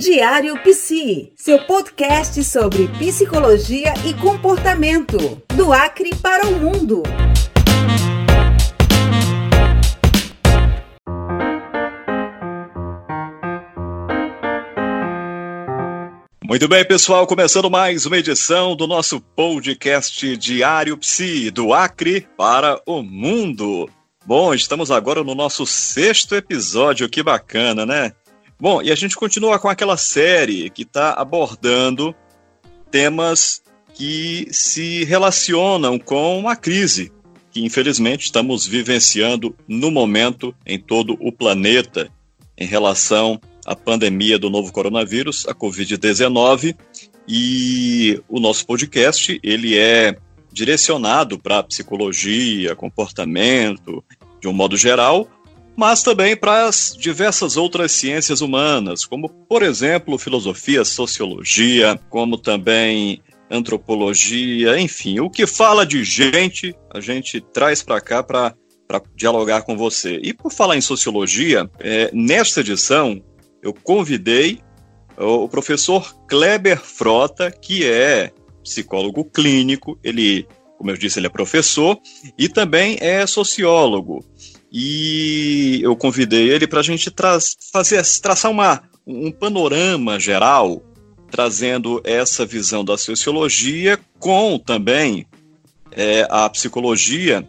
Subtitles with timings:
[0.00, 7.02] Diário Psi, seu podcast sobre psicologia e comportamento, do Acre para o mundo.
[16.42, 22.80] Muito bem, pessoal, começando mais uma edição do nosso podcast Diário Psi, do Acre para
[22.86, 23.86] o mundo.
[24.24, 28.12] Bom, estamos agora no nosso sexto episódio, que bacana, né?
[28.60, 32.14] Bom, e a gente continua com aquela série que está abordando
[32.90, 33.62] temas
[33.94, 37.12] que se relacionam com a crise
[37.50, 42.08] que infelizmente estamos vivenciando no momento em todo o planeta
[42.56, 46.76] em relação à pandemia do novo coronavírus, a COVID-19,
[47.26, 50.16] e o nosso podcast ele é
[50.52, 54.04] direcionado para psicologia, comportamento,
[54.40, 55.28] de um modo geral,
[55.80, 63.22] mas também para as diversas outras ciências humanas, como, por exemplo, filosofia, sociologia, como também
[63.50, 68.54] antropologia, enfim, o que fala de gente, a gente traz para cá para
[69.16, 70.20] dialogar com você.
[70.22, 73.18] E por falar em sociologia, é, nesta edição
[73.62, 74.60] eu convidei
[75.16, 78.30] o professor Kleber Frota, que é
[78.62, 81.98] psicólogo clínico, ele, como eu disse, ele é professor
[82.36, 84.22] e também é sociólogo
[84.72, 87.38] e eu convidei ele para a gente tra
[87.72, 90.82] fazer, traçar uma, um panorama geral,
[91.30, 95.26] trazendo essa visão da sociologia com também
[95.92, 97.46] é, a psicologia,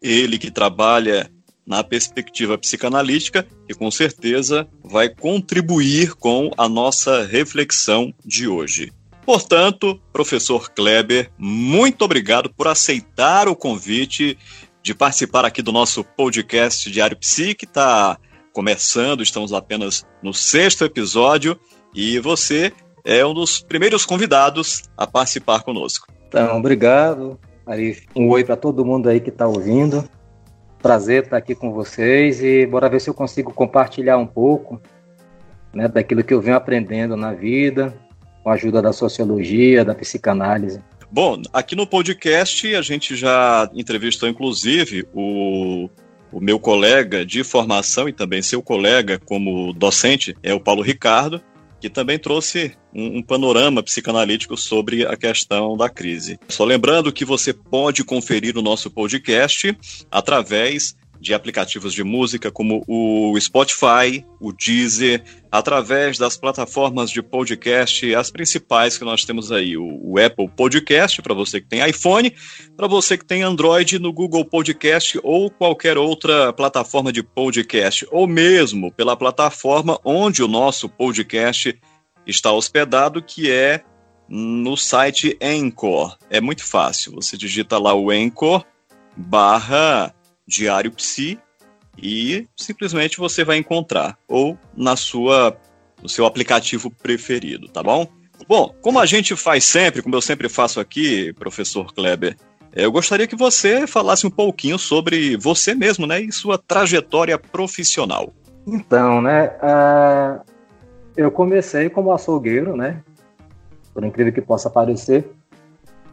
[0.00, 1.30] ele que trabalha
[1.66, 8.92] na perspectiva psicanalítica, e com certeza vai contribuir com a nossa reflexão de hoje.
[9.24, 14.38] Portanto, professor Kleber, muito obrigado por aceitar o convite
[14.86, 18.16] de participar aqui do nosso podcast Diário Psi, que está
[18.52, 21.58] começando, estamos apenas no sexto episódio,
[21.92, 22.72] e você
[23.04, 26.06] é um dos primeiros convidados a participar conosco.
[26.28, 27.36] Então, obrigado.
[28.14, 30.08] Um oi para todo mundo aí que está ouvindo.
[30.80, 34.80] Prazer estar aqui com vocês e bora ver se eu consigo compartilhar um pouco
[35.74, 37.92] né, daquilo que eu venho aprendendo na vida,
[38.44, 40.80] com a ajuda da sociologia, da psicanálise.
[41.10, 45.88] Bom, aqui no podcast a gente já entrevistou inclusive o,
[46.32, 51.40] o meu colega de formação e também seu colega como docente, é o Paulo Ricardo,
[51.80, 56.38] que também trouxe um, um, panorama psicanalítico sobre a questão da crise.
[56.48, 59.76] Só lembrando que você pode conferir o nosso podcast
[60.10, 68.14] através de aplicativos de música como o Spotify, o Deezer, através das plataformas de podcast,
[68.14, 72.32] as principais que nós temos aí, o, Apple Podcast, para você que tem iPhone,
[72.76, 78.26] para você que tem Android, no Google Podcast ou qualquer outra plataforma de podcast, ou
[78.26, 81.78] mesmo pela plataforma onde o nosso podcast
[82.26, 83.82] está hospedado, que é
[84.28, 86.16] no site Anchor.
[86.28, 88.64] É muito fácil, você digita lá o Anchor
[89.16, 90.14] barra
[90.46, 91.38] Diário Psi
[91.98, 95.56] e simplesmente você vai encontrar ou na sua
[96.02, 98.06] no seu aplicativo preferido, tá bom?
[98.46, 102.36] Bom, como a gente faz sempre, como eu sempre faço aqui, professor Kleber,
[102.72, 108.34] eu gostaria que você falasse um pouquinho sobre você mesmo, né, e sua trajetória profissional.
[108.66, 110.42] Então, né, uh,
[111.16, 113.02] eu comecei como açougueiro, né,
[113.94, 115.26] por incrível que possa parecer,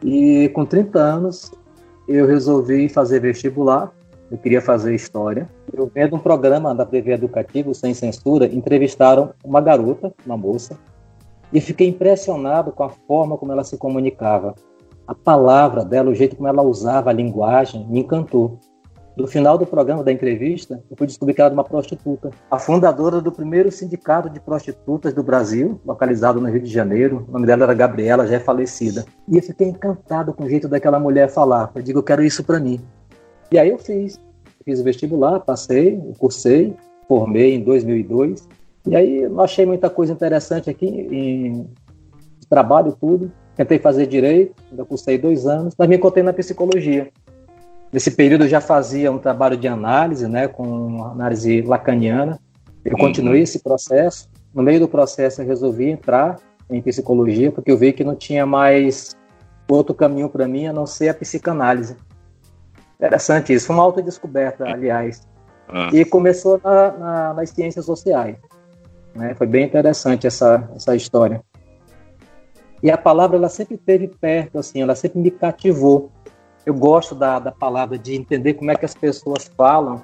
[0.02, 1.52] e com 30 anos
[2.08, 3.92] eu resolvi fazer vestibular
[4.30, 5.48] eu queria fazer história.
[5.72, 10.78] Eu vendo um programa da TV Educativo, Sem Censura, entrevistaram uma garota, uma moça,
[11.52, 14.54] e fiquei impressionado com a forma como ela se comunicava.
[15.06, 18.58] A palavra dela, o jeito como ela usava a linguagem, me encantou.
[19.16, 22.30] No final do programa, da entrevista, eu fui descobrir que ela era uma prostituta.
[22.50, 27.24] A fundadora do primeiro sindicato de prostitutas do Brasil, localizado no Rio de Janeiro.
[27.28, 29.04] O nome dela era Gabriela, já é falecida.
[29.28, 31.70] E eu fiquei encantado com o jeito daquela mulher falar.
[31.76, 32.80] Eu digo, eu quero isso para mim.
[33.54, 34.20] E aí eu fiz.
[34.64, 36.74] Fiz o vestibular, passei, cursei,
[37.06, 38.48] formei em 2002.
[38.88, 41.68] E aí não achei muita coisa interessante aqui em
[42.50, 43.30] trabalho tudo.
[43.54, 47.08] Tentei fazer direito, ainda cursei dois anos, mas me encontrei na psicologia.
[47.92, 52.40] Nesse período eu já fazia um trabalho de análise, né, com análise lacaniana.
[52.84, 54.28] Eu continuei esse processo.
[54.52, 58.44] No meio do processo eu resolvi entrar em psicologia, porque eu vi que não tinha
[58.44, 59.14] mais
[59.68, 61.94] outro caminho para mim a não ser a psicanálise.
[63.04, 63.66] Interessante isso.
[63.66, 65.26] Foi uma autodescoberta, aliás.
[65.68, 65.90] Ah.
[65.92, 68.36] E começou na, na, nas ciências sociais.
[69.14, 69.34] Né?
[69.34, 71.42] Foi bem interessante essa, essa história.
[72.82, 76.10] E a palavra ela sempre esteve perto, assim, ela sempre me cativou.
[76.66, 80.02] Eu gosto da, da palavra, de entender como é que as pessoas falam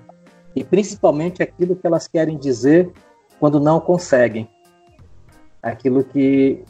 [0.55, 2.91] e principalmente aquilo que elas querem dizer
[3.39, 4.49] quando não conseguem.
[5.63, 6.65] aquilo que,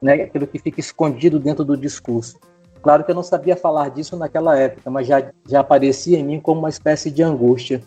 [0.00, 2.38] né, aquilo que fica escondido dentro do discurso.
[2.82, 6.40] Claro que eu não sabia falar disso naquela época, mas já, já aparecia em mim
[6.40, 7.82] como uma espécie de angústia.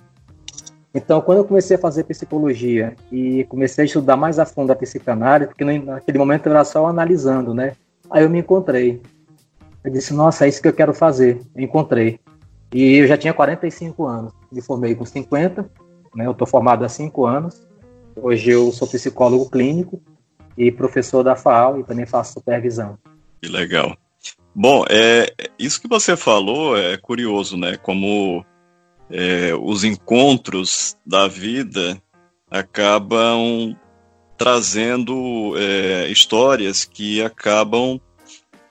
[0.94, 4.76] Então, quando eu comecei a fazer psicologia e comecei a estudar mais a fundo a
[4.76, 7.74] psicanálise, porque naquele momento eu era só analisando, né?
[8.10, 9.02] Aí eu me encontrei.
[9.84, 11.42] Eu disse, nossa, é isso que eu quero fazer.
[11.56, 12.20] Eu encontrei.
[12.74, 14.34] E eu já tinha 45 anos.
[14.52, 15.62] Me formei com 50,
[16.14, 16.26] né?
[16.26, 17.66] Eu estou formado há 5 anos.
[18.16, 20.02] Hoje eu sou psicólogo clínico
[20.58, 22.98] e professor da FAO e também faço supervisão.
[23.42, 23.96] Que legal.
[24.54, 27.78] Bom, é, isso que você falou é curioso, né?
[27.78, 28.46] Como
[29.10, 32.02] é, os encontros da vida
[32.50, 33.76] acabam
[34.38, 38.00] trazendo é, histórias que acabam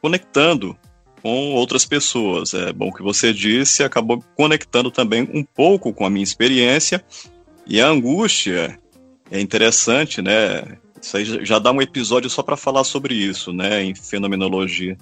[0.03, 0.77] conectando
[1.23, 2.53] com outras pessoas.
[2.53, 7.03] É bom que você disse, acabou conectando também um pouco com a minha experiência
[7.67, 8.79] e a angústia
[9.31, 10.79] é interessante, né?
[11.01, 13.83] Isso aí já dá um episódio só para falar sobre isso, né?
[13.83, 14.99] Em fenomenologia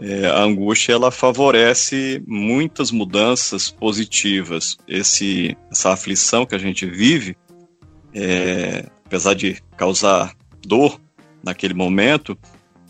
[0.00, 4.76] é, a angústia ela favorece muitas mudanças positivas.
[4.88, 7.36] Esse, essa aflição que a gente vive,
[8.14, 10.34] é, apesar de causar
[10.66, 10.98] dor
[11.44, 12.36] naquele momento,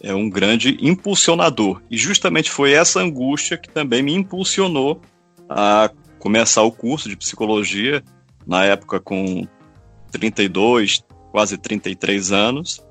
[0.01, 1.83] é um grande impulsionador.
[1.91, 5.01] E justamente foi essa angústia que também me impulsionou
[5.49, 8.03] a começar o curso de psicologia,
[8.47, 9.47] na época com
[10.12, 12.85] 32, quase 33 anos.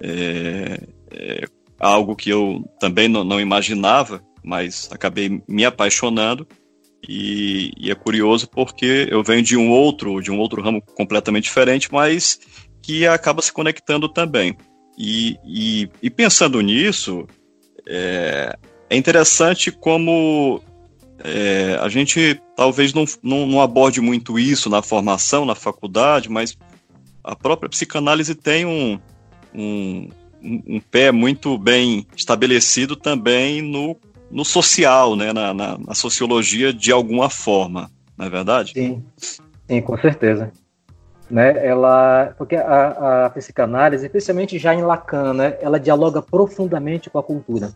[0.00, 0.80] É,
[1.10, 1.44] é,
[1.78, 6.46] algo que eu também não, não imaginava, mas acabei me apaixonando.
[7.06, 11.44] E, e, é curioso porque eu venho de um outro, de um outro ramo completamente
[11.44, 12.40] diferente, mas
[12.80, 14.56] que acaba se conectando também.
[14.96, 17.26] E, e, e pensando nisso,
[17.86, 18.56] é,
[18.88, 20.62] é interessante como
[21.18, 26.56] é, a gente talvez não, não, não, aborde muito isso na formação, na faculdade, mas
[27.22, 28.98] a própria psicanálise tem um,
[29.54, 30.08] um,
[30.44, 33.96] um, pé muito bem estabelecido também no,
[34.30, 35.32] no social, né?
[35.32, 38.72] Na, na, na, sociologia de alguma forma, não é verdade?
[38.72, 39.04] Sim,
[39.68, 40.52] sim, com certeza.
[41.30, 47.18] Né, ela, porque a, a psicanálise, especialmente já em Lacan, né, ela dialoga profundamente com
[47.18, 47.70] a cultura,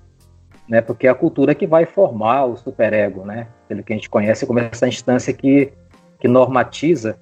[0.69, 4.11] né, porque é a cultura que vai formar o superego, né, pelo que a gente
[4.11, 5.73] conhece como essa instância que,
[6.21, 7.19] que normatiza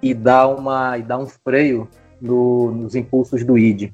[0.00, 1.86] e dá uma e dá um freio
[2.20, 3.92] no, nos impulsos do id.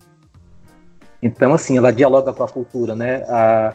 [1.22, 3.22] Então, assim, ela dialoga com a cultura, né?
[3.28, 3.72] A,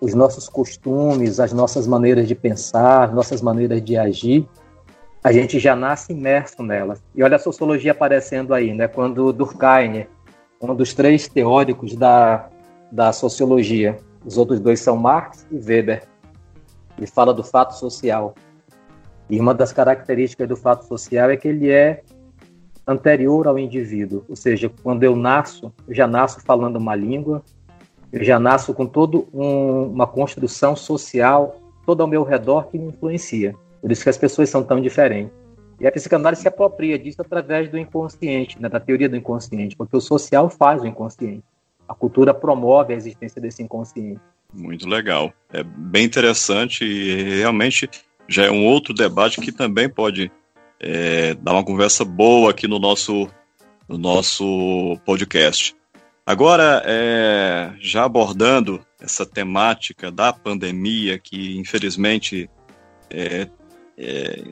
[0.00, 4.46] os nossos costumes, as nossas maneiras de pensar, as nossas maneiras de agir,
[5.24, 7.02] a gente já nasce imerso nelas.
[7.14, 8.86] E olha a sociologia aparecendo aí, né?
[8.86, 10.06] Quando Durkheim,
[10.60, 12.48] um dos três teóricos da,
[12.92, 16.02] da sociologia, os outros dois são Marx e Weber,
[16.98, 18.34] ele fala do fato social.
[19.28, 22.02] E uma das características do fato social é que ele é
[22.86, 27.42] anterior ao indivíduo, ou seja, quando eu nasço, eu já nasço falando uma língua,
[28.12, 32.88] eu já nasço com toda um, uma construção social toda ao meu redor que me
[32.88, 33.54] influencia.
[33.80, 35.32] Por isso que as pessoas são tão diferentes.
[35.80, 39.96] E a psicanálise se apropria disso através do inconsciente, né, da teoria do inconsciente, porque
[39.96, 41.42] o social faz o inconsciente.
[41.88, 44.20] A cultura promove a existência desse inconsciente.
[44.52, 45.32] Muito legal.
[45.52, 47.88] É bem interessante e realmente
[48.28, 50.30] já é um outro debate que também pode
[50.80, 53.28] é, dar uma conversa boa aqui no nosso,
[53.88, 55.76] no nosso podcast.
[56.24, 62.48] Agora, é, já abordando essa temática da pandemia, que infelizmente
[63.10, 63.48] é,
[63.98, 64.42] é,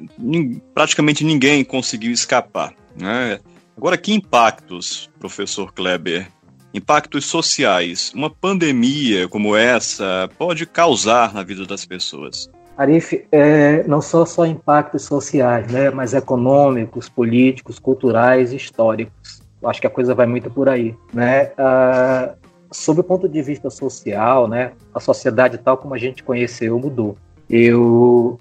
[0.74, 2.74] praticamente ninguém conseguiu escapar.
[2.96, 3.38] Né?
[3.76, 6.28] Agora, que impactos, professor Kleber,
[6.74, 12.50] impactos sociais, uma pandemia como essa pode causar na vida das pessoas?
[12.78, 19.42] Arif, é, não são só impactos sociais, né, mas econômicos, políticos, culturais, históricos.
[19.60, 21.50] Eu acho que a coisa vai muito por aí, né?
[21.58, 22.36] Ah,
[22.70, 27.16] sob o ponto de vista social, né, a sociedade tal como a gente conheceu mudou.
[27.50, 28.38] Eu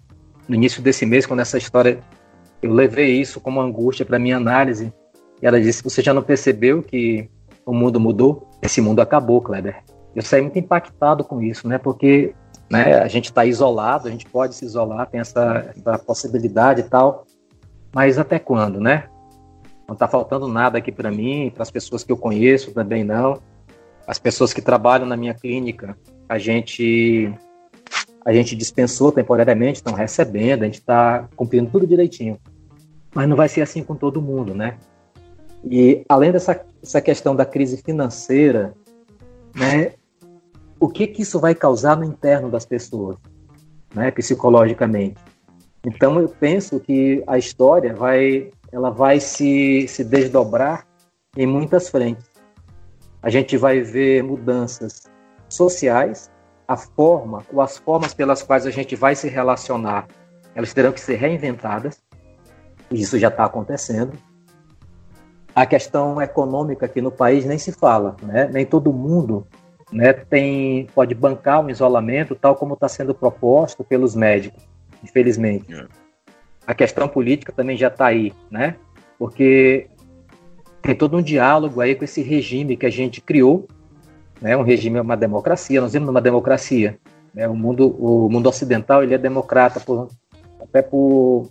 [0.47, 1.99] no início desse mês, quando essa história
[2.61, 4.93] eu levei isso como angústia para minha análise,
[5.41, 7.27] e ela disse: "Você já não percebeu que
[7.65, 8.47] o mundo mudou?
[8.61, 9.83] Esse mundo acabou, Kleber."
[10.15, 11.77] Eu saí muito impactado com isso, né?
[11.77, 12.33] Porque
[12.69, 12.99] né?
[12.99, 17.25] A gente está isolado, a gente pode se isolar, tem essa, essa possibilidade e tal,
[17.93, 19.07] mas até quando, né?
[19.87, 23.41] Não está faltando nada aqui para mim, para as pessoas que eu conheço também não.
[24.05, 25.97] As pessoas que trabalham na minha clínica,
[26.27, 27.33] a gente
[28.25, 32.37] a gente dispensou temporariamente, estão recebendo, a gente está cumprindo tudo direitinho.
[33.15, 34.77] Mas não vai ser assim com todo mundo, né?
[35.63, 38.73] E além dessa essa questão da crise financeira,
[39.55, 39.93] né,
[40.79, 43.17] o que, que isso vai causar no interno das pessoas,
[43.93, 45.19] né, psicologicamente.
[45.85, 50.85] Então eu penso que a história vai, ela vai se, se desdobrar
[51.35, 52.25] em muitas frentes.
[53.21, 55.03] a gente vai ver mudanças
[55.49, 56.31] sociais,
[56.67, 60.07] a forma ou as formas pelas quais a gente vai se relacionar,
[60.53, 62.01] elas terão que ser reinventadas.
[62.91, 64.13] Isso já está acontecendo.
[65.53, 68.49] A questão econômica aqui no país nem se fala, né?
[68.51, 69.45] Nem todo mundo
[69.91, 74.63] né, tem, pode bancar um isolamento tal como está sendo proposto pelos médicos,
[75.03, 75.73] infelizmente.
[75.73, 75.85] É.
[76.65, 78.75] A questão política também já está aí, né?
[79.17, 79.87] Porque
[80.81, 83.67] tem todo um diálogo aí com esse regime que a gente criou,
[84.41, 84.55] né?
[84.57, 85.79] Um regime, uma democracia.
[85.79, 86.99] Nós vivemos numa democracia.
[87.33, 87.47] Né?
[87.47, 90.09] O mundo, o mundo ocidental, ele é democrata por,
[90.59, 91.49] até por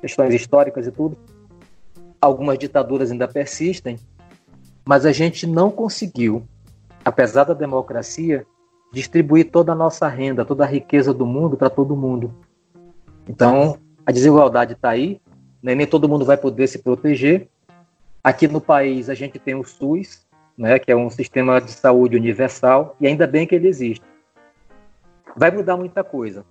[0.00, 1.18] questões históricas e tudo.
[2.20, 3.98] Algumas ditaduras ainda persistem,
[4.84, 6.42] mas a gente não conseguiu
[7.08, 8.46] apesar da democracia,
[8.92, 12.34] distribuir toda a nossa renda, toda a riqueza do mundo para todo mundo.
[13.26, 15.20] Então, a desigualdade está aí,
[15.62, 15.74] né?
[15.74, 17.48] nem todo mundo vai poder se proteger.
[18.22, 20.78] Aqui no país, a gente tem o SUS, né?
[20.78, 24.04] que é um sistema de saúde universal, e ainda bem que ele existe.
[25.34, 26.44] Vai mudar muita coisa.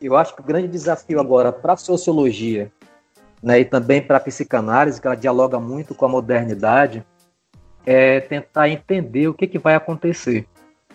[0.00, 2.70] Eu acho que o grande desafio agora para a sociologia
[3.42, 7.04] né, e também para a psicanálise, que ela dialoga muito com a modernidade,
[7.86, 10.46] é tentar entender o que, que vai acontecer,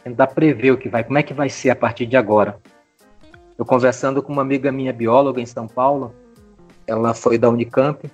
[0.04, 2.58] tentar prever o que vai, como é que vai ser a partir de agora.
[3.58, 6.14] Eu conversando com uma amiga minha bióloga em São Paulo,
[6.88, 8.10] ela foi da Unicamp,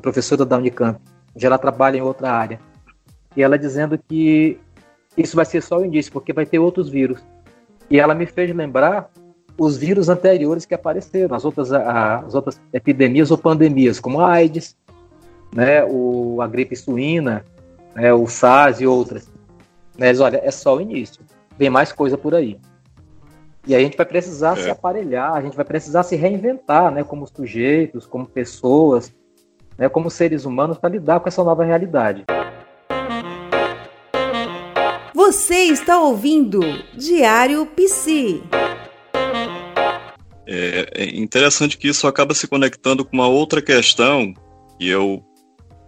[0.00, 1.00] professora da Unicamp,
[1.34, 2.60] já ela trabalha em outra área,
[3.36, 4.58] e ela dizendo que
[5.16, 7.20] isso vai ser só o início, porque vai ter outros vírus.
[7.90, 9.10] E ela me fez lembrar
[9.58, 14.76] os vírus anteriores que apareceram, as outras, as outras epidemias ou pandemias, como a AIDS,
[15.54, 17.44] né, o, a gripe suína,
[17.94, 19.30] né, o SARS e outras.
[19.98, 21.22] Mas olha, é só o início.
[21.58, 22.58] Vem mais coisa por aí.
[23.66, 24.62] E a gente vai precisar é.
[24.62, 29.14] se aparelhar, a gente vai precisar se reinventar, né, como sujeitos, como pessoas,
[29.78, 32.24] né, como seres humanos para lidar com essa nova realidade.
[35.14, 36.60] Você está ouvindo
[36.94, 38.42] Diário Psi.
[40.44, 44.34] É, é interessante que isso acaba se conectando com uma outra questão
[44.76, 45.22] que eu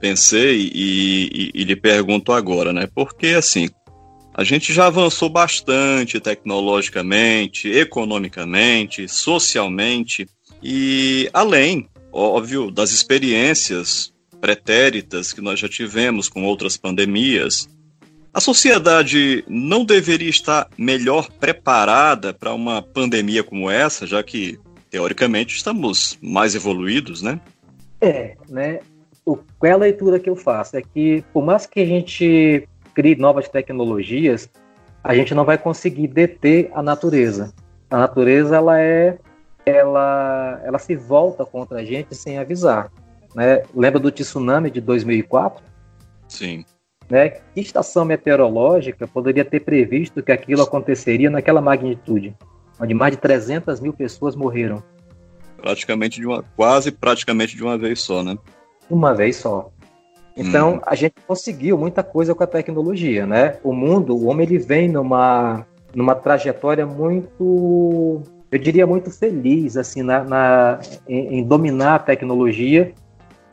[0.04, 2.87] pensei e, e, e lhe pergunto agora, né?
[2.94, 3.70] Porque assim,
[4.34, 10.28] a gente já avançou bastante tecnologicamente, economicamente, socialmente
[10.62, 17.66] e além, óbvio, das experiências pretéritas que nós já tivemos com outras pandemias,
[18.34, 24.58] a sociedade não deveria estar melhor preparada para uma pandemia como essa, já que
[24.90, 27.40] teoricamente estamos mais evoluídos, né?
[28.02, 28.80] É, né?
[29.24, 30.76] O, qual é a leitura que eu faço?
[30.76, 34.48] É que, por mais que a gente crie novas tecnologias,
[35.02, 37.52] a gente não vai conseguir deter a natureza.
[37.90, 39.18] A natureza, ela é.
[39.66, 42.92] Ela, ela se volta contra a gente sem avisar.
[43.34, 43.62] Né?
[43.74, 45.64] Lembra do tsunami de 2004?
[46.28, 46.66] Sim.
[47.08, 47.30] Né?
[47.30, 52.36] Que estação meteorológica poderia ter previsto que aquilo aconteceria naquela magnitude,
[52.78, 54.82] onde mais de 300 mil pessoas morreram?
[55.56, 58.36] Praticamente de uma, quase praticamente de uma vez só, né?
[58.88, 59.70] Uma vez só.
[60.36, 60.80] Então, hum.
[60.84, 63.56] a gente conseguiu muita coisa com a tecnologia, né?
[63.62, 65.64] O mundo, o homem, ele vem numa,
[65.94, 72.92] numa trajetória muito, eu diria, muito feliz, assim, na, na em, em, dominar a tecnologia,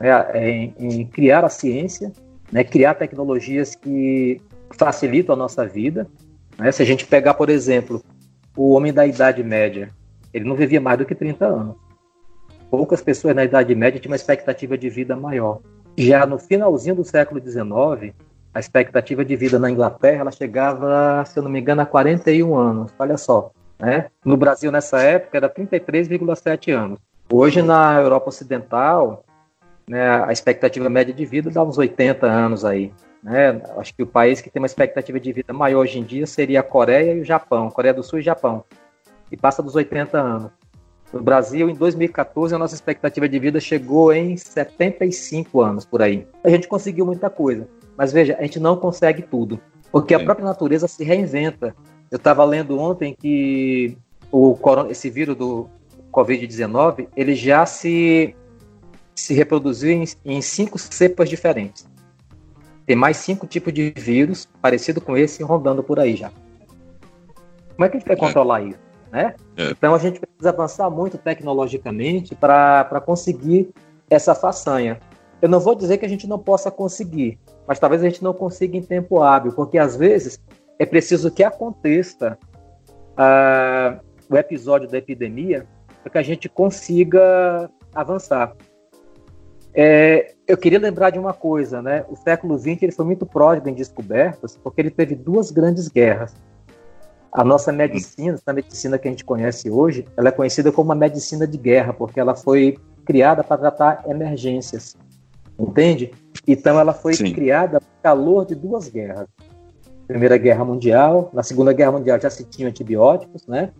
[0.00, 0.50] né?
[0.50, 2.12] em, em, criar a ciência,
[2.50, 2.64] né?
[2.64, 4.40] Criar tecnologias que
[4.76, 6.08] facilitam a nossa vida.
[6.58, 6.72] Né?
[6.72, 8.02] Se a gente pegar, por exemplo,
[8.56, 9.90] o homem da Idade Média,
[10.34, 11.81] ele não vivia mais do que 30 anos
[12.72, 15.60] poucas pessoas na Idade Média tinham uma expectativa de vida maior.
[15.94, 18.14] Já no finalzinho do século XIX,
[18.54, 22.56] a expectativa de vida na Inglaterra ela chegava, se eu não me engano, a 41
[22.56, 22.90] anos.
[22.98, 23.50] Olha só.
[23.78, 24.06] Né?
[24.24, 26.98] No Brasil, nessa época, era 33,7 anos.
[27.30, 29.22] Hoje, na Europa Ocidental,
[29.86, 32.90] né, a expectativa média de vida dá uns 80 anos aí.
[33.22, 33.60] Né?
[33.76, 36.60] Acho que o país que tem uma expectativa de vida maior hoje em dia seria
[36.60, 38.64] a Coreia e o Japão, Coreia do Sul e Japão,
[39.30, 40.61] e passa dos 80 anos.
[41.12, 46.26] No Brasil, em 2014, a nossa expectativa de vida chegou em 75 anos por aí.
[46.42, 50.46] A gente conseguiu muita coisa, mas veja, a gente não consegue tudo, porque a própria
[50.46, 51.76] natureza se reinventa.
[52.10, 53.96] Eu estava lendo ontem que
[54.30, 54.56] o
[54.88, 55.68] esse vírus do
[56.10, 58.34] Covid-19 ele já se
[59.14, 61.86] se reproduziu em, em cinco cepas diferentes.
[62.86, 66.32] Tem mais cinco tipos de vírus parecido com esse rondando por aí já.
[67.74, 68.18] Como é que a gente vai é.
[68.18, 68.91] controlar isso?
[69.12, 69.34] Né?
[69.58, 69.70] É.
[69.70, 73.68] Então a gente precisa avançar muito tecnologicamente para conseguir
[74.08, 74.98] essa façanha.
[75.42, 77.38] Eu não vou dizer que a gente não possa conseguir,
[77.68, 80.40] mas talvez a gente não consiga em tempo hábil, porque às vezes
[80.78, 82.38] é preciso que aconteça
[83.12, 84.00] uh,
[84.30, 85.66] o episódio da epidemia
[86.02, 88.56] para que a gente consiga avançar.
[89.74, 92.04] É, eu queria lembrar de uma coisa, né?
[92.08, 96.34] O século XX ele foi muito pródigo em descobertas, porque ele teve duas grandes guerras.
[97.32, 100.94] A nossa medicina, a medicina que a gente conhece hoje, ela é conhecida como uma
[100.94, 104.96] medicina de guerra, porque ela foi criada para tratar emergências,
[105.58, 106.12] entende?
[106.46, 107.32] Então ela foi Sim.
[107.32, 109.26] criada no calor de duas guerras.
[110.06, 113.70] Primeira Guerra Mundial, na Segunda Guerra Mundial já se tinham antibióticos, né?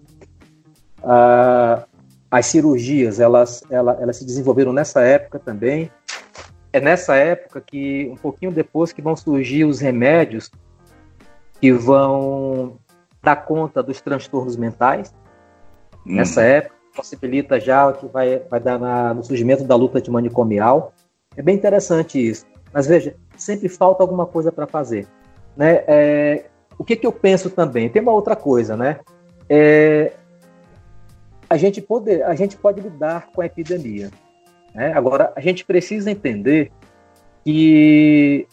[1.02, 1.85] Ah,
[2.30, 5.90] as cirurgias, elas, elas, elas se desenvolveram nessa época também.
[6.73, 10.50] É nessa época que, um pouquinho depois, que vão surgir os remédios
[11.61, 12.78] que vão
[13.23, 15.14] dar conta dos transtornos mentais.
[16.07, 16.17] Hum.
[16.17, 20.93] Nessa época, possibilita já que vai, vai dar na, no surgimento da luta de manicomial.
[21.37, 22.47] É bem interessante isso.
[22.73, 25.07] Mas veja, sempre falta alguma coisa para fazer.
[25.57, 25.85] Né?
[25.87, 26.45] É,
[26.79, 27.88] o que, que eu penso também?
[27.88, 29.00] Tem uma outra coisa, né?
[29.49, 30.12] É,
[31.49, 34.11] a, gente pode, a gente pode lidar com a epidemia.
[34.75, 34.93] Né?
[34.95, 36.73] Agora, a gente precisa entender
[37.45, 38.47] que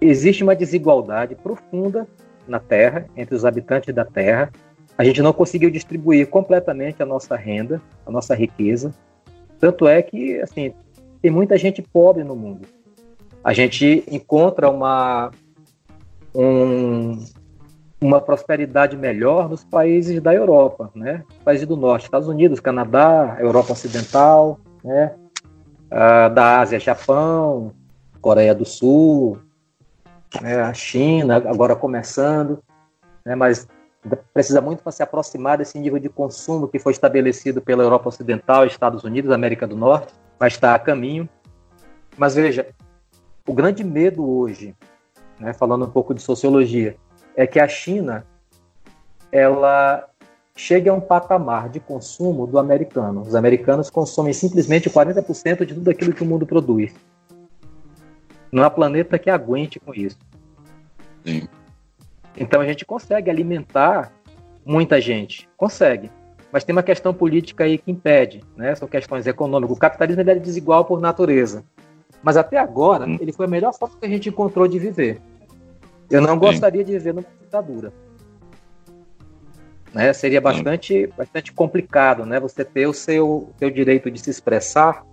[0.00, 2.06] existe uma desigualdade profunda
[2.50, 4.50] na Terra, entre os habitantes da Terra.
[4.98, 8.92] A gente não conseguiu distribuir completamente a nossa renda, a nossa riqueza.
[9.58, 10.74] Tanto é que, assim,
[11.22, 12.66] tem muita gente pobre no mundo.
[13.42, 15.30] A gente encontra uma,
[16.34, 17.24] um,
[18.00, 21.22] uma prosperidade melhor nos países da Europa, né?
[21.44, 25.14] Países do Norte, Estados Unidos, Canadá, Europa Ocidental, né?
[25.90, 27.72] Ah, da Ásia, Japão,
[28.20, 29.38] Coreia do Sul,
[30.40, 32.62] né, a China agora começando,
[33.24, 33.66] né, mas
[34.32, 38.66] precisa muito para se aproximar desse nível de consumo que foi estabelecido pela Europa Ocidental,
[38.66, 41.28] Estados Unidos, América do Norte, mas está a caminho.
[42.16, 42.66] Mas veja,
[43.46, 44.74] o grande medo hoje,
[45.38, 46.96] né, falando um pouco de sociologia,
[47.36, 48.26] é que a China
[49.32, 50.06] ela
[50.56, 53.22] chegue a um patamar de consumo do americano.
[53.22, 56.92] Os americanos consomem simplesmente 40% de tudo aquilo que o mundo produz.
[58.50, 60.18] Não há planeta que aguente com isso.
[61.24, 61.48] Sim.
[62.36, 64.12] Então a gente consegue alimentar
[64.64, 66.10] muita gente, consegue.
[66.52, 68.74] Mas tem uma questão política aí que impede, né?
[68.74, 69.76] São questões econômicas.
[69.76, 71.64] O capitalismo é desigual por natureza.
[72.22, 73.18] Mas até agora, hum.
[73.20, 75.20] ele foi a melhor forma que a gente encontrou de viver.
[76.10, 76.38] Eu não Sim.
[76.40, 77.92] gostaria de viver numa ditadura.
[79.94, 80.12] Né?
[80.12, 82.38] Seria bastante, bastante complicado, né?
[82.40, 85.04] Você ter o seu, seu direito de se expressar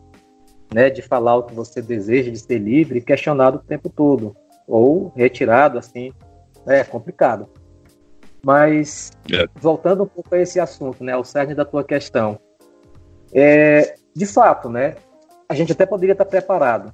[0.73, 4.35] né, de falar o que você deseja, de ser livre, questionado o tempo todo,
[4.67, 6.11] ou retirado, assim,
[6.65, 7.49] é complicado.
[8.43, 9.45] Mas, é.
[9.55, 12.39] voltando um pouco a esse assunto, né, o cerne da tua questão,
[13.33, 14.95] é, de fato, né,
[15.49, 16.93] a gente até poderia estar preparado,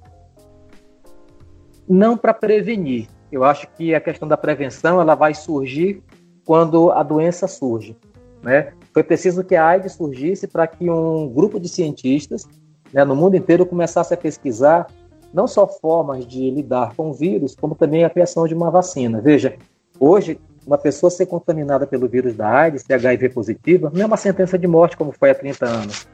[1.87, 6.03] não para prevenir, eu acho que a questão da prevenção, ela vai surgir
[6.45, 7.97] quando a doença surge,
[8.43, 8.73] né?
[8.93, 12.47] Foi preciso que a AIDS surgisse para que um grupo de cientistas
[12.93, 14.87] né, no mundo inteiro começasse a pesquisar
[15.33, 19.19] não só formas de lidar com o vírus, como também a criação de uma vacina.
[19.19, 19.55] Veja,
[19.99, 24.15] hoje, uma pessoa ser contaminada pelo vírus da AIDS, ser HIV positiva, não é uma
[24.15, 26.07] sentença de morte como foi há 30 anos.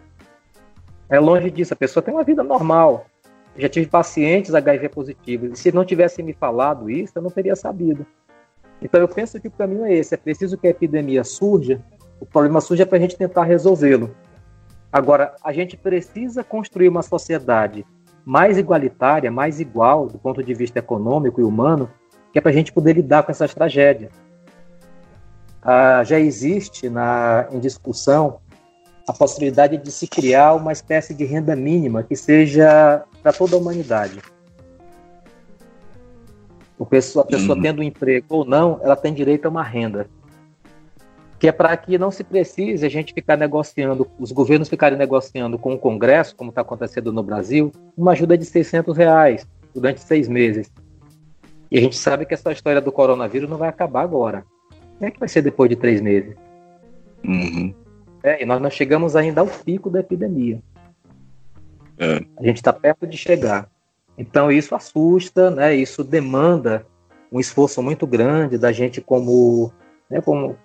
[1.09, 3.05] É longe disso, a pessoa tem uma vida normal.
[3.55, 7.29] Eu já tive pacientes HIV positivos, e se não tivessem me falado isso, eu não
[7.29, 8.05] teria sabido.
[8.81, 11.81] Então eu penso que o caminho é esse, é preciso que a epidemia surja,
[12.21, 14.15] o problema surja para a gente tentar resolvê-lo.
[14.91, 17.85] Agora, a gente precisa construir uma sociedade
[18.25, 21.89] mais igualitária, mais igual do ponto de vista econômico e humano,
[22.31, 24.11] que é para a gente poder lidar com essas tragédias.
[25.61, 28.39] Ah, já existe na, em discussão
[29.07, 33.59] a possibilidade de se criar uma espécie de renda mínima que seja para toda a
[33.59, 34.19] humanidade.
[36.77, 37.61] O pessoa, a pessoa uhum.
[37.61, 40.07] tendo um emprego ou não, ela tem direito a uma renda
[41.39, 45.57] que é para que não se precise a gente ficar negociando, os governos ficarem negociando
[45.57, 50.27] com o Congresso, como está acontecendo no Brasil, uma ajuda de 600 reais durante seis
[50.27, 50.69] meses.
[51.71, 54.43] E a gente sabe que essa história do coronavírus não vai acabar agora.
[54.97, 56.35] Como é que vai ser depois de três meses?
[57.23, 57.73] Uhum.
[58.21, 60.61] É, e nós não chegamos ainda ao pico da epidemia.
[61.97, 62.21] É.
[62.37, 63.69] A gente está perto de chegar.
[64.17, 65.73] Então isso assusta, né?
[65.73, 66.85] Isso demanda
[67.31, 69.71] um esforço muito grande da gente como,
[70.09, 70.57] né, como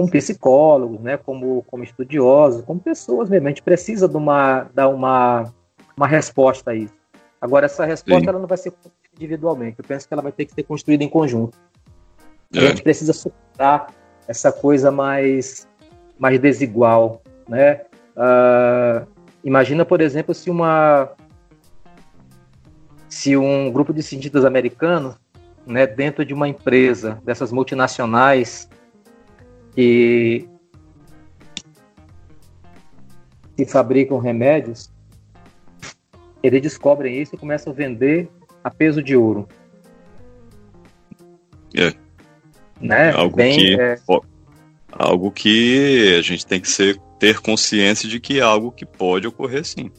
[0.00, 3.48] como psicólogos, né, como, como estudiosos, como pessoas mesmo.
[3.48, 5.52] A gente precisa de uma, dar uma,
[5.94, 6.94] uma resposta a isso.
[7.38, 8.72] Agora, essa resposta ela não vai ser
[9.14, 9.78] individualmente.
[9.78, 11.58] Eu penso que ela vai ter que ser construída em conjunto.
[12.54, 12.60] É.
[12.60, 13.88] A gente precisa superar
[14.26, 15.68] essa coisa mais,
[16.18, 17.82] mais desigual, né?
[18.16, 19.06] Uh,
[19.44, 21.10] imagina, por exemplo, se uma
[23.06, 25.16] se um grupo de cientistas americanos,
[25.66, 28.68] né, dentro de uma empresa dessas multinacionais
[29.80, 30.46] que,
[33.56, 34.92] que fabricam remédios,
[36.42, 38.28] eles descobrem isso e começam a vender
[38.62, 39.48] a peso de ouro.
[41.74, 41.94] É.
[42.78, 43.10] Né?
[43.12, 43.96] Algo, Bem, que, é,
[44.92, 49.26] algo que a gente tem que ser, ter consciência de que é algo que pode
[49.26, 49.90] ocorrer sim.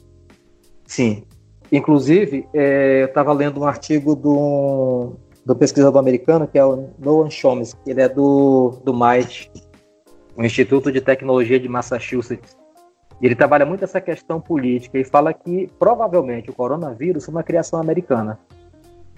[0.86, 1.24] Sim.
[1.72, 5.14] Inclusive, é, eu estava lendo um artigo do,
[5.44, 9.50] do pesquisador americano, que é o Noam Chomsky, ele é do, do MIT,
[10.36, 12.56] o Instituto de Tecnologia de Massachusetts.
[13.22, 17.80] Ele trabalha muito essa questão política e fala que provavelmente o coronavírus foi uma criação
[17.80, 18.40] americana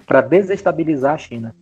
[0.06, 1.56] para desestabilizar a China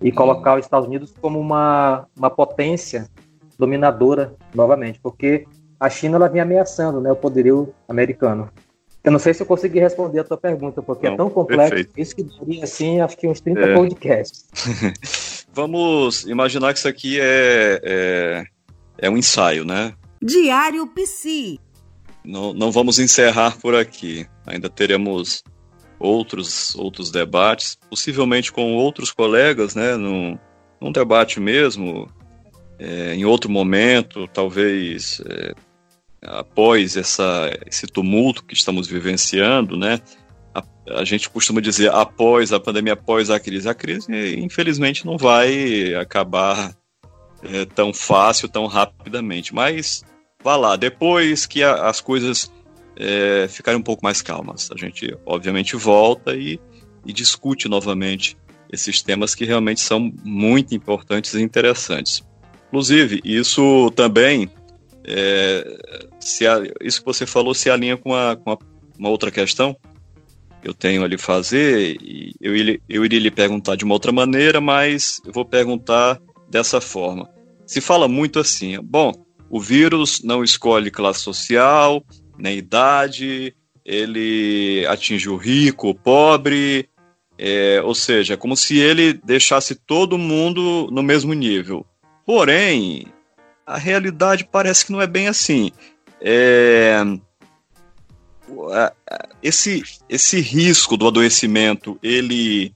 [0.00, 0.14] e Hum.
[0.14, 3.08] colocar os Estados Unidos como uma, uma potência
[3.58, 5.46] dominadora novamente, porque
[5.78, 8.48] a China ela vinha ameaçando né, o poderio americano.
[9.02, 11.70] Eu não sei se eu consegui responder a tua pergunta, porque Não, é tão complexo
[11.74, 11.92] perfeito.
[11.98, 13.74] isso que daria assim, acho que uns 30 É.
[13.74, 14.46] podcasts.
[15.52, 18.44] Vamos imaginar que isso aqui é, é,
[19.02, 19.92] é um ensaio, né?
[20.22, 21.60] Diário Psi.
[22.24, 24.26] Não, não vamos encerrar por aqui.
[24.46, 25.42] Ainda teremos
[25.98, 29.96] outros, outros debates, possivelmente com outros colegas, né?
[29.96, 30.38] Num,
[30.80, 32.08] num debate mesmo,
[32.78, 35.52] é, em outro momento, talvez é,
[36.24, 40.00] após essa, esse tumulto que estamos vivenciando, né?
[40.54, 40.62] A,
[41.00, 43.68] a gente costuma dizer após a pandemia, após a crise.
[43.68, 44.06] A crise,
[44.38, 46.72] infelizmente, não vai acabar
[47.42, 50.04] é, tão fácil, tão rapidamente, mas
[50.42, 52.50] vá lá, depois que a, as coisas
[52.96, 56.60] é, ficarem um pouco mais calmas, a gente obviamente volta e,
[57.04, 58.36] e, discute novamente
[58.70, 62.22] esses temas que realmente são muito importantes e interessantes.
[62.68, 64.50] Inclusive, isso também,
[65.04, 68.58] é, se a, isso que você falou se alinha com, a, com a,
[68.98, 69.76] uma outra questão
[70.60, 72.54] que eu tenho ali fazer, e eu,
[72.88, 76.20] eu iria lhe perguntar de uma outra maneira, mas eu vou perguntar
[76.52, 77.30] dessa forma.
[77.66, 79.12] Se fala muito assim, bom,
[79.48, 82.04] o vírus não escolhe classe social,
[82.38, 86.88] nem idade, ele atinge o rico, o pobre,
[87.38, 91.86] é, ou seja, como se ele deixasse todo mundo no mesmo nível.
[92.26, 93.06] Porém,
[93.66, 95.72] a realidade parece que não é bem assim.
[96.20, 97.02] É,
[99.42, 102.74] esse, esse risco do adoecimento, ele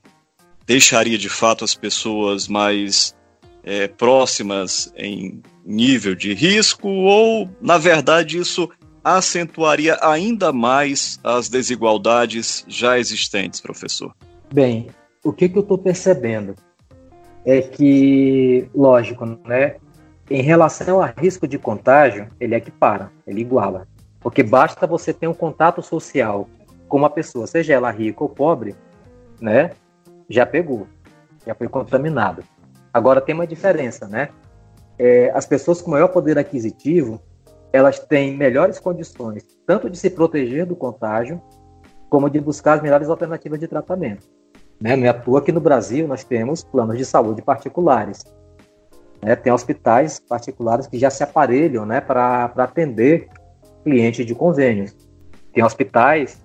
[0.66, 3.15] deixaria de fato as pessoas mais
[3.66, 8.70] é, próximas em nível de risco, ou, na verdade, isso
[9.02, 14.14] acentuaria ainda mais as desigualdades já existentes, professor?
[14.52, 14.87] Bem,
[15.24, 16.55] o que, que eu estou percebendo
[17.44, 19.76] é que, lógico, né?
[20.29, 23.87] Em relação a risco de contágio, ele equipara, ele iguala.
[24.20, 26.48] Porque basta você ter um contato social
[26.88, 28.74] com uma pessoa, seja ela rica ou pobre,
[29.40, 29.70] né?
[30.29, 30.87] Já pegou,
[31.46, 32.42] já foi contaminado.
[32.96, 34.30] Agora tem uma diferença, né?
[34.98, 37.20] É, as pessoas com maior poder aquisitivo,
[37.70, 41.38] elas têm melhores condições, tanto de se proteger do contágio,
[42.09, 44.26] como de buscar as melhores alternativas de tratamento.
[44.80, 44.96] Né?
[44.96, 48.24] Não é à toa que no Brasil nós temos planos de saúde particulares.
[49.22, 49.37] Né?
[49.37, 53.28] Tem hospitais particulares que já se aparelham né, para atender
[53.85, 54.96] clientes de convênios.
[55.52, 56.42] Tem hospitais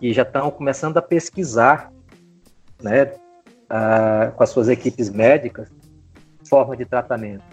[0.00, 1.92] que já estão começando a pesquisar
[2.82, 3.12] né,
[3.70, 5.68] uh, com as suas equipes médicas
[6.48, 7.44] formas de tratamento.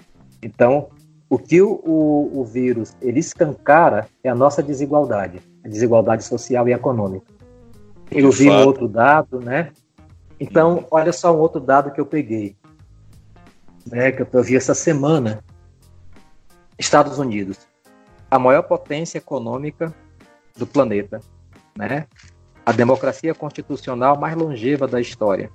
[0.41, 0.89] Então,
[1.29, 6.67] o que o, o, o, vírus ele escancara é a nossa desigualdade, a desigualdade social
[6.67, 7.25] e econômica.
[8.09, 9.71] Eu vi um outro dado, né?
[10.39, 12.55] Então, olha só um outro dado que eu peguei,
[13.85, 15.43] né, que eu vi essa semana.
[16.79, 17.67] Estados Unidos,
[18.29, 19.93] a maior potência econômica
[20.55, 21.19] do planeta,
[21.75, 22.05] né?
[22.65, 25.49] A democracia constitucional mais longeva da história.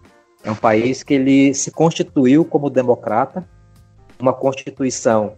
[0.44, 3.48] É um país que ele se constituiu como democrata,
[4.20, 5.36] uma constituição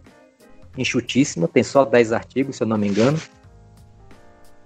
[0.77, 3.19] enxutíssima, tem só 10 artigos, se eu não me engano.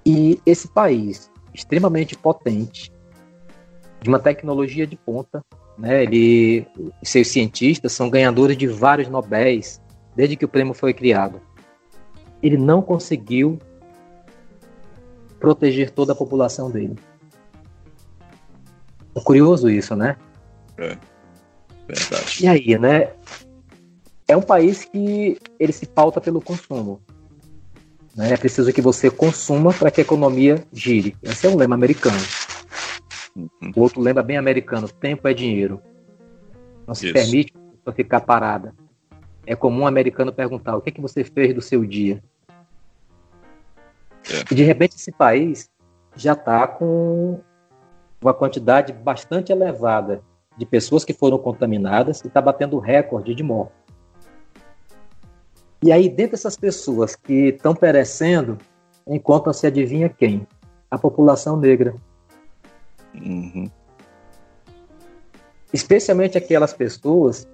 [0.06, 2.92] E esse país, extremamente potente,
[4.00, 5.44] de uma tecnologia de ponta,
[5.76, 6.02] né?
[6.02, 6.66] Ele,
[7.02, 9.80] seus cientistas são ganhadores de vários Nobéis
[10.14, 11.40] desde que o prêmio foi criado.
[12.42, 13.58] Ele não conseguiu
[15.38, 16.96] proteger toda a população dele.
[19.14, 20.16] É curioso isso, né?
[20.78, 20.96] É,
[21.86, 22.44] verdade.
[22.44, 23.12] E aí, né?
[24.26, 27.00] É um país que ele se pauta pelo consumo.
[28.14, 28.32] Né?
[28.32, 31.16] É preciso que você consuma para que a economia gire.
[31.22, 32.18] Esse é um lema americano.
[33.34, 33.48] Uhum.
[33.74, 35.80] O outro lema bem americano: tempo é dinheiro.
[36.86, 37.14] Não se Isso.
[37.14, 37.52] permite
[37.86, 38.74] a ficar parada.
[39.46, 42.22] É comum um americano perguntar: o que, é que você fez do seu dia?
[44.30, 44.44] É.
[44.50, 45.70] E de repente esse país
[46.14, 47.40] já está com
[48.20, 50.22] uma quantidade bastante elevada
[50.58, 53.72] de pessoas que foram contaminadas e está batendo recorde de morte.
[55.82, 58.58] E aí, dentro dessas pessoas que estão perecendo,
[59.06, 60.46] encontram-se, adivinha quem?
[60.90, 61.94] a população negra.
[63.14, 63.70] Uhum.
[65.72, 67.46] Especialmente aquelas pessoas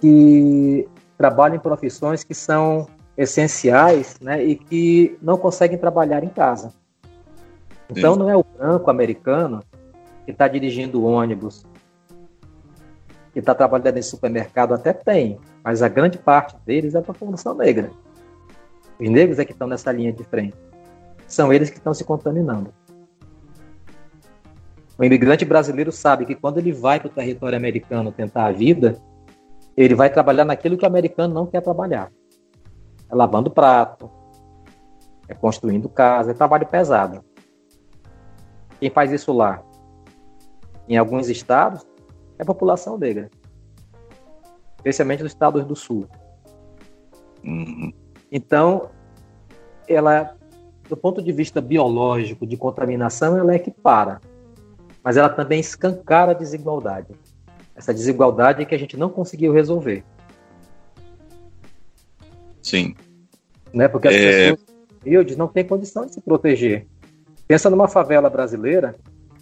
[0.00, 6.72] que trabalham em profissões que são essenciais né, e que não conseguem trabalhar em casa.
[7.90, 8.18] Então Sim.
[8.18, 9.62] não é o branco americano
[10.24, 11.64] que está dirigindo o ônibus,
[13.36, 17.54] que está trabalhando em supermercado, até tem, mas a grande parte deles é a população
[17.54, 17.90] negra.
[18.98, 20.56] Os negros é que estão nessa linha de frente.
[21.26, 22.72] São eles que estão se contaminando.
[24.98, 28.96] O imigrante brasileiro sabe que quando ele vai para o território americano tentar a vida,
[29.76, 32.10] ele vai trabalhar naquilo que o americano não quer trabalhar.
[33.10, 34.10] É lavando prato,
[35.28, 37.22] é construindo casa, é trabalho pesado.
[38.80, 39.62] Quem faz isso lá?
[40.88, 41.86] Em alguns estados,
[42.38, 43.30] é a população negra.
[44.76, 46.06] Especialmente nos estados do sul.
[47.44, 47.92] Uhum.
[48.30, 48.90] Então,
[49.88, 50.36] ela,
[50.88, 54.20] do ponto de vista biológico, de contaminação, ela é que para.
[55.02, 57.14] Mas ela também escancara a desigualdade.
[57.74, 60.04] Essa desigualdade que a gente não conseguiu resolver.
[62.62, 62.94] Sim.
[63.72, 63.86] Né?
[63.86, 64.50] Porque as é...
[64.50, 66.86] pessoas humildes não têm condição de se proteger.
[67.46, 68.96] Pensa numa favela brasileira,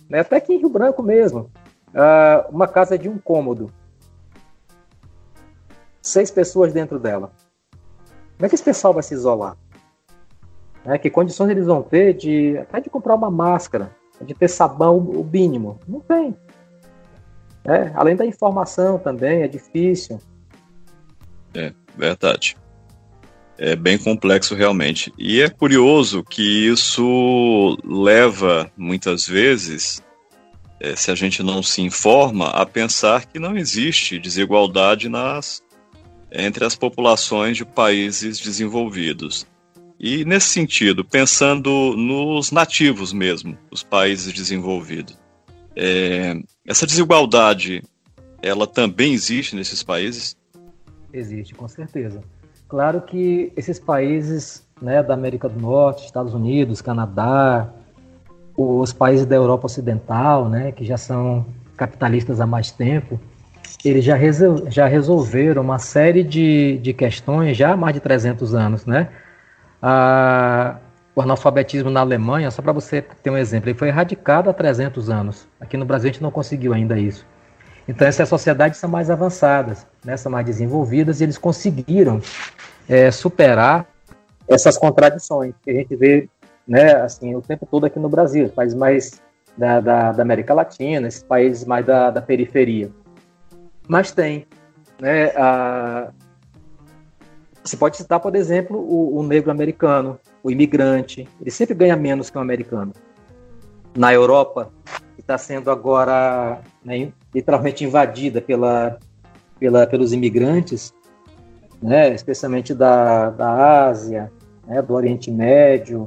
[0.09, 0.21] né?
[0.21, 1.51] até aqui em Rio Branco mesmo,
[1.95, 3.73] uh, uma casa de um cômodo,
[6.03, 7.33] seis pessoas dentro dela.
[8.37, 9.57] Como é que esse pessoal vai se isolar?
[10.85, 10.99] Né?
[10.99, 15.25] Que condições eles vão ter de até de comprar uma máscara, de ter sabão o
[15.25, 15.79] mínimo?
[15.89, 16.37] Não tem.
[17.65, 20.21] É, além da informação também, é difícil.
[21.55, 22.57] É, verdade.
[23.57, 25.15] É bem complexo realmente.
[25.17, 30.03] E é curioso que isso leva, muitas vezes,
[30.85, 35.63] é, se a gente não se informa, a pensar que não existe desigualdade nas,
[36.31, 39.47] entre as populações de países desenvolvidos.
[39.99, 45.19] E nesse sentido, pensando nos nativos mesmo, os países desenvolvidos,
[45.75, 47.83] é, essa desigualdade,
[48.43, 50.37] ela também existe nesses países?
[51.13, 52.23] Existe, com certeza.
[52.69, 57.73] Claro que esses países né, da América do Norte, Estados Unidos, Canadá,
[58.57, 61.45] os países da Europa Ocidental, né, que já são
[61.77, 63.21] capitalistas há mais tempo,
[63.85, 68.55] eles já, resol já resolveram uma série de, de questões já há mais de 300
[68.55, 68.87] anos.
[68.87, 69.09] Né?
[69.83, 70.77] Ah,
[71.15, 75.11] o analfabetismo na Alemanha, só para você ter um exemplo, ele foi erradicado há 300
[75.11, 75.47] anos.
[75.61, 77.27] Aqui no Brasil a gente não conseguiu ainda isso.
[77.87, 82.21] Então essas sociedades são mais avançadas, né, são mais desenvolvidas e eles conseguiram
[82.89, 83.87] é, superar
[84.49, 86.29] essas contradições que a gente vê
[86.67, 89.23] né, assim, o tempo todo aqui no Brasil, países mais
[89.57, 92.91] da, da, da América Latina, esses países mais da, da periferia.
[93.87, 94.47] Mas tem.
[95.01, 96.11] Né, a...
[97.63, 101.29] Você pode citar, por exemplo, o, o negro americano, o imigrante.
[101.41, 102.93] Ele sempre ganha menos que o americano.
[103.97, 104.71] Na Europa,
[105.15, 108.99] que está sendo agora né, literalmente invadida pela,
[109.59, 110.93] pela, pelos imigrantes,
[111.81, 114.31] né, especialmente da, da Ásia,
[114.67, 116.07] né, do Oriente Médio,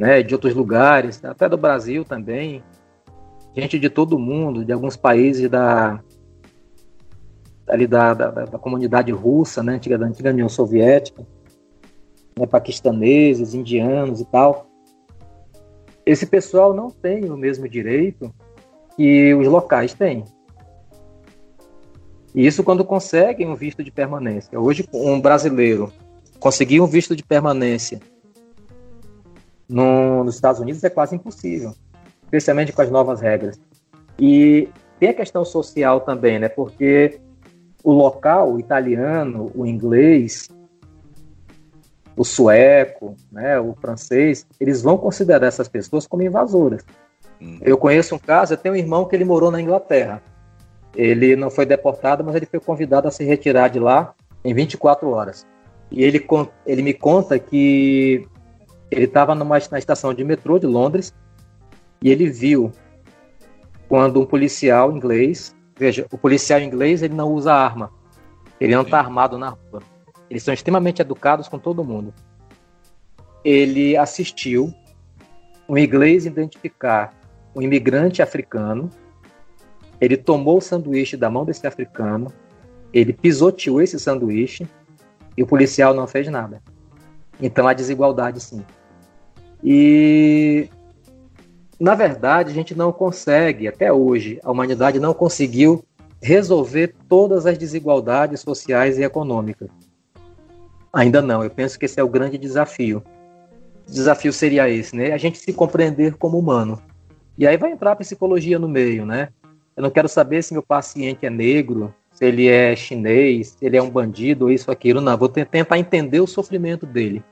[0.00, 2.64] né, de outros lugares, até do Brasil também,
[3.54, 6.02] gente de todo mundo, de alguns países da
[7.68, 11.24] ali da, da, da comunidade russa, né, antiga, da antiga União Soviética,
[12.36, 14.66] né, paquistaneses, indianos e tal.
[16.06, 18.34] Esse pessoal não tem o mesmo direito
[18.96, 20.24] que os locais têm.
[22.34, 24.58] E isso quando conseguem um visto de permanência.
[24.58, 25.92] Hoje, um brasileiro
[26.38, 28.00] conseguir um visto de permanência
[29.70, 31.72] no, nos Estados Unidos é quase impossível,
[32.24, 33.58] especialmente com as novas regras.
[34.18, 36.48] E tem a questão social também, né?
[36.48, 37.20] Porque
[37.82, 40.48] o local, o italiano, o inglês,
[42.16, 46.84] o sueco, né, o francês, eles vão considerar essas pessoas como invasoras.
[47.40, 47.58] Hum.
[47.62, 50.22] Eu conheço um caso, eu tenho um irmão que ele morou na Inglaterra.
[50.94, 54.12] Ele não foi deportado, mas ele foi convidado a se retirar de lá
[54.44, 55.46] em 24 horas.
[55.90, 56.26] E ele,
[56.66, 58.28] ele me conta que
[58.90, 61.14] ele estava na estação de metrô de Londres
[62.02, 62.72] e ele viu
[63.88, 67.92] quando um policial inglês, veja, o policial inglês ele não usa arma,
[68.60, 69.82] ele não está armado na rua.
[70.28, 72.14] Eles são extremamente educados com todo mundo.
[73.44, 74.72] Ele assistiu
[75.68, 77.12] um inglês identificar
[77.54, 78.90] um imigrante africano.
[80.00, 82.32] Ele tomou o sanduíche da mão desse africano.
[82.92, 84.68] Ele pisoteou esse sanduíche
[85.36, 86.62] e o policial não fez nada.
[87.40, 88.64] Então há desigualdade sim.
[89.62, 90.68] E
[91.78, 95.84] na verdade a gente não consegue, até hoje, a humanidade não conseguiu
[96.22, 99.68] resolver todas as desigualdades sociais e econômicas.
[100.92, 101.42] Ainda não.
[101.42, 103.02] Eu penso que esse é o grande desafio
[103.90, 105.12] desafio seria esse, né?
[105.12, 106.80] A gente se compreender como humano.
[107.36, 109.28] E aí vai entrar a psicologia no meio, né?
[109.76, 113.76] Eu não quero saber se meu paciente é negro, se ele é chinês, se ele
[113.76, 115.16] é um bandido isso aquilo, não.
[115.16, 117.22] Vou tentar entender o sofrimento dele.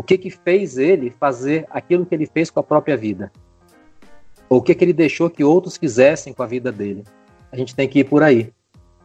[0.00, 3.30] O que que fez ele fazer aquilo que ele fez com a própria vida?
[4.48, 7.04] Ou o que que ele deixou que outros fizessem com a vida dele?
[7.52, 8.50] A gente tem que ir por aí.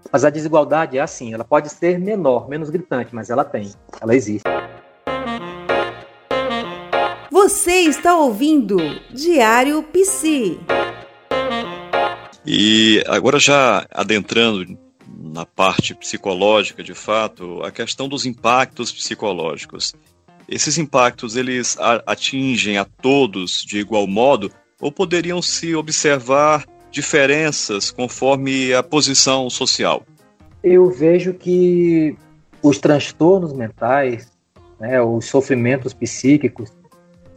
[0.10, 4.16] Mas a desigualdade é assim, ela pode ser menor, menos gritante, mas ela tem, ela
[4.16, 4.46] existe.
[7.30, 8.78] Você está ouvindo
[9.12, 10.58] Diário Psi.
[12.46, 19.94] E agora já adentrando na parte psicológica, de fato, a questão dos impactos psicológicos.
[20.48, 28.74] Esses impactos eles atingem a todos de igual modo ou poderiam se observar diferenças conforme
[28.74, 30.04] a posição social?
[30.64, 32.16] Eu vejo que
[32.62, 34.32] os transtornos mentais,
[34.80, 36.72] né, os sofrimentos psíquicos,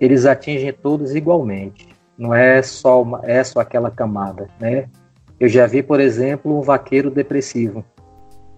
[0.00, 1.88] eles atingem todos igualmente.
[2.16, 4.88] Não é só uma, é só aquela camada, né?
[5.38, 7.84] Eu já vi, por exemplo, um vaqueiro depressivo,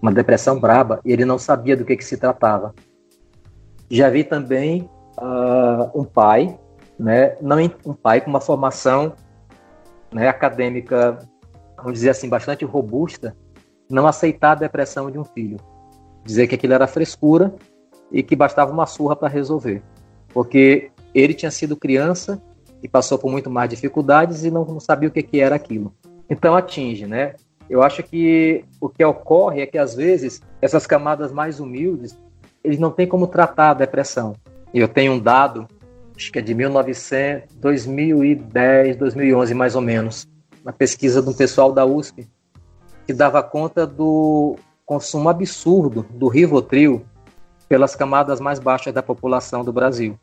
[0.01, 2.73] uma depressão braba, e ele não sabia do que, que se tratava.
[3.91, 6.57] Já vi também uh, um pai,
[6.97, 7.35] né?
[7.41, 9.11] Não um pai com uma formação
[10.13, 11.19] né, acadêmica,
[11.75, 13.35] vamos dizer assim, bastante robusta,
[13.89, 15.57] não aceitar a depressão de um filho,
[16.23, 17.53] dizer que aquilo era frescura
[18.09, 19.83] e que bastava uma surra para resolver,
[20.29, 22.41] porque ele tinha sido criança
[22.81, 25.93] e passou por muito mais dificuldades e não, não sabia o que, que era aquilo.
[26.29, 27.35] Então atinge, né?
[27.69, 32.17] Eu acho que o que ocorre é que às vezes essas camadas mais humildes
[32.63, 34.35] eles não têm como tratar a depressão.
[34.73, 35.67] Eu tenho um dado,
[36.15, 40.27] acho que é de 1900, 2010, 2011 mais ou menos,
[40.63, 42.27] uma pesquisa de um pessoal da USP
[43.05, 47.05] que dava conta do consumo absurdo do Rivotril
[47.67, 50.19] pelas camadas mais baixas da população do Brasil.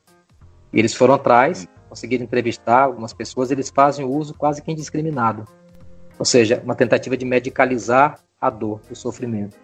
[0.73, 5.45] E eles foram atrás, conseguiram entrevistar algumas pessoas, eles fazem o uso quase que indiscriminado.
[6.19, 9.57] Ou seja, uma tentativa de medicalizar a dor, o sofrimento.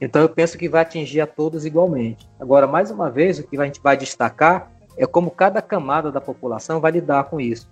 [0.00, 2.28] Então eu penso que vai atingir a todos igualmente.
[2.40, 6.20] Agora, mais uma vez, o que a gente vai destacar é como cada camada da
[6.20, 7.68] população vai lidar com isso.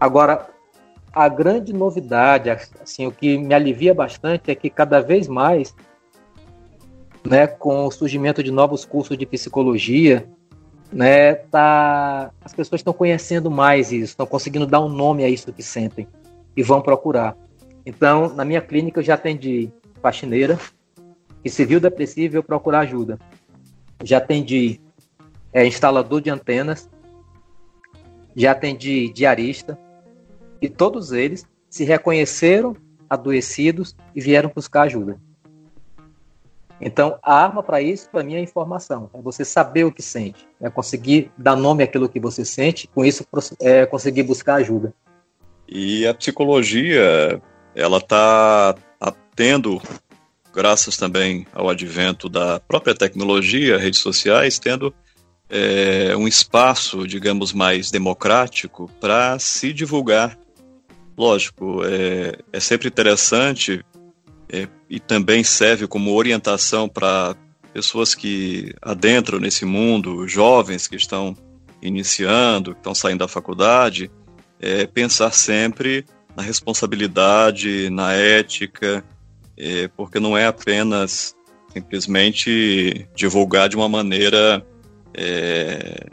[0.00, 0.48] Agora,
[1.12, 5.74] a grande novidade, assim, o que me alivia bastante é que cada vez mais,
[7.24, 10.26] né, com o surgimento de novos cursos de psicologia,
[10.90, 15.52] né, tá, as pessoas estão conhecendo mais isso, estão conseguindo dar um nome a isso
[15.52, 16.08] que sentem
[16.56, 17.36] e vão procurar.
[17.84, 19.70] Então, na minha clínica eu já atendi
[20.00, 20.58] faxineira,
[21.42, 23.18] que se viu depressivo eu procurar ajuda.
[24.02, 24.80] Já atendi
[25.52, 26.88] é, instalador de antenas,
[28.34, 29.78] já atendi diarista,
[30.60, 32.76] e todos eles se reconheceram
[33.10, 35.18] adoecidos e vieram buscar ajuda.
[36.80, 39.08] Então, a arma para isso, para mim, é informação.
[39.14, 40.48] É você saber o que sente.
[40.60, 43.24] É conseguir dar nome àquilo que você sente, com isso
[43.60, 44.92] é conseguir buscar ajuda.
[45.68, 47.40] E a psicologia,
[47.74, 49.80] ela está tá tendo,
[50.52, 54.94] graças também ao advento da própria tecnologia, redes sociais, tendo
[55.48, 60.38] é, um espaço, digamos, mais democrático para se divulgar.
[61.16, 63.84] Lógico, é, é sempre interessante
[64.48, 67.36] é, e também serve como orientação para
[67.72, 71.36] pessoas que adentram nesse mundo, jovens que estão
[71.82, 74.10] iniciando, que estão saindo da faculdade,
[74.94, 76.04] pensar sempre
[76.36, 79.04] na responsabilidade, na ética,
[79.56, 81.34] é, porque não é apenas
[81.72, 84.64] simplesmente divulgar de uma maneira
[85.14, 86.06] é,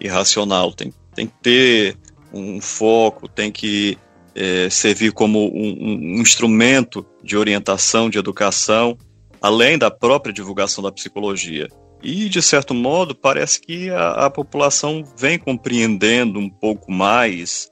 [0.00, 0.72] irracional.
[0.72, 1.96] Tem, tem que ter
[2.32, 3.98] um foco, tem que
[4.34, 8.96] é, servir como um, um, instrumento de orientação, de educação,
[9.40, 11.68] além da própria divulgação da psicologia.
[12.02, 17.70] E, de certo modo, parece que a, a população vem compreendendo um pouco mais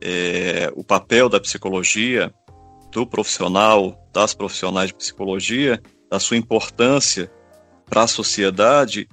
[0.00, 2.32] é, o papel da psicologia,
[2.90, 7.30] do profissional, das profissionais de psicologia, da sua importância
[7.88, 9.08] para a sociedade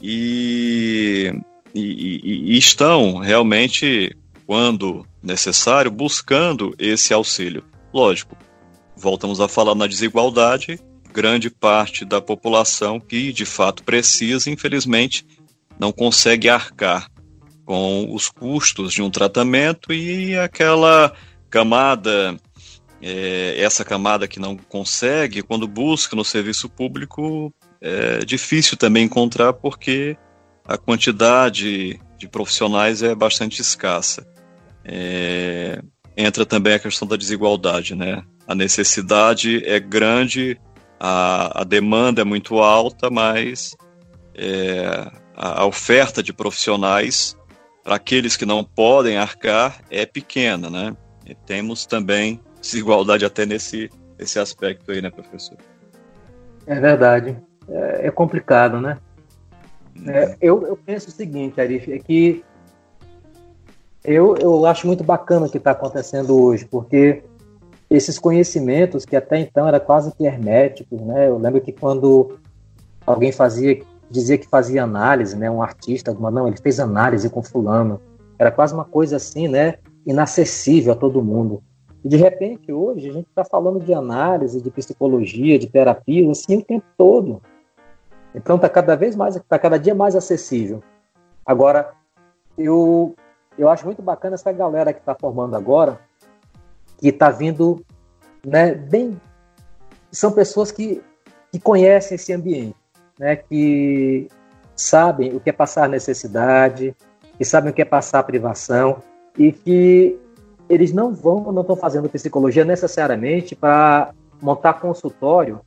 [0.00, 1.32] e,
[1.74, 4.16] e, e, estão realmente,
[4.46, 7.64] quando necessário, buscando esse auxílio.
[7.92, 8.36] Lógico,
[8.96, 10.80] voltamos a falar na desigualdade,
[11.12, 15.26] grande parte da população que de fato precisa, infelizmente,
[15.78, 17.10] não consegue arcar
[17.64, 21.12] com os custos de um tratamento e aquela
[21.48, 22.36] camada,
[23.02, 29.52] é, essa camada que não consegue, quando busca no serviço público, é difícil também encontrar
[29.54, 30.16] porque
[30.64, 34.26] a quantidade de profissionais é bastante escassa.
[34.84, 35.82] É,
[36.16, 38.22] entra também a questão da desigualdade, né?
[38.46, 40.60] A necessidade é grande,
[40.98, 43.74] a, a demanda é muito alta, mas
[44.34, 47.36] é, a, a oferta de profissionais
[47.82, 50.94] para aqueles que não podem arcar é pequena, né?
[51.26, 55.56] E temos também desigualdade até nesse, esse aspecto aí, né, professor?
[56.66, 57.36] É verdade.
[57.68, 58.98] É, é complicado, né?
[60.06, 62.44] É, eu, eu penso o seguinte, Arif, é que
[64.04, 67.22] eu, eu acho muito bacana o que está acontecendo hoje, porque
[67.90, 71.28] esses conhecimentos que até então eram quase que herméticos, né?
[71.28, 72.38] Eu lembro que quando
[73.06, 75.50] alguém fazia, dizia que fazia análise, né?
[75.50, 78.00] Um artista, não, ele fez análise com fulano.
[78.38, 79.74] Era quase uma coisa assim, né?
[80.06, 81.62] Inacessível a todo mundo.
[82.04, 86.56] E de repente, hoje, a gente está falando de análise, de psicologia, de terapia, assim,
[86.56, 87.42] o tempo todo.
[88.34, 90.82] Então está cada vez mais, está cada dia mais acessível.
[91.44, 91.92] Agora,
[92.56, 93.14] eu,
[93.58, 96.00] eu acho muito bacana essa galera que está formando agora,
[96.98, 97.84] que está vindo,
[98.44, 99.20] né, bem,
[100.10, 101.02] são pessoas que,
[101.50, 102.76] que conhecem esse ambiente,
[103.18, 104.28] né, que
[104.76, 106.94] sabem o que é passar necessidade,
[107.36, 109.02] que sabem o que é passar privação
[109.36, 110.18] e que
[110.70, 115.60] eles não vão, não estão fazendo psicologia necessariamente para montar consultório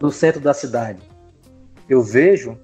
[0.00, 1.02] no centro da cidade.
[1.86, 2.56] Eu vejo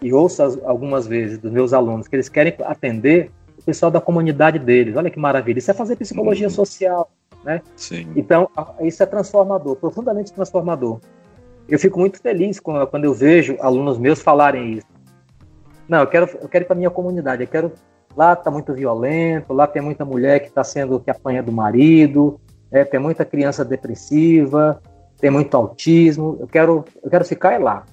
[0.00, 4.60] e ouço algumas vezes dos meus alunos que eles querem atender o pessoal da comunidade
[4.60, 4.94] deles.
[4.94, 5.58] Olha que maravilha.
[5.58, 6.54] Isso é fazer psicologia uhum.
[6.54, 7.10] social,
[7.42, 7.60] né?
[7.74, 8.06] Sim.
[8.14, 8.48] Então,
[8.80, 11.00] isso é transformador, profundamente transformador.
[11.68, 14.86] Eu fico muito feliz quando eu vejo alunos meus falarem isso.
[15.88, 17.72] Não, eu quero, eu quero ir para minha comunidade, eu quero
[18.16, 22.40] lá está muito violento, lá tem muita mulher que está sendo que apanha do marido,
[22.70, 24.80] é, tem muita criança depressiva,
[25.18, 26.36] tem muito autismo.
[26.40, 27.84] Eu quero, eu quero ficar lá.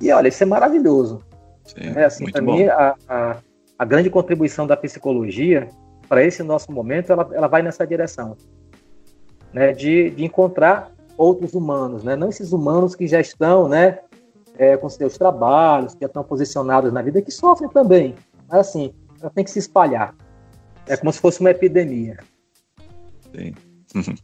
[0.00, 1.20] E olha, isso é maravilhoso.
[1.64, 3.36] Sim, é assim, para mim a, a,
[3.78, 5.68] a, grande contribuição da psicologia
[6.08, 8.36] para esse nosso momento, ela, ela vai nessa direção,
[9.50, 14.00] né, de, de encontrar outros humanos, né, não esses humanos que já estão, né,
[14.58, 18.14] é, com seus trabalhos, que já estão posicionados na vida, que sofrem também.
[18.46, 18.92] Mas assim,
[19.24, 20.14] ela tem que se espalhar.
[20.86, 22.18] É como se fosse uma epidemia.
[23.34, 23.54] Sim,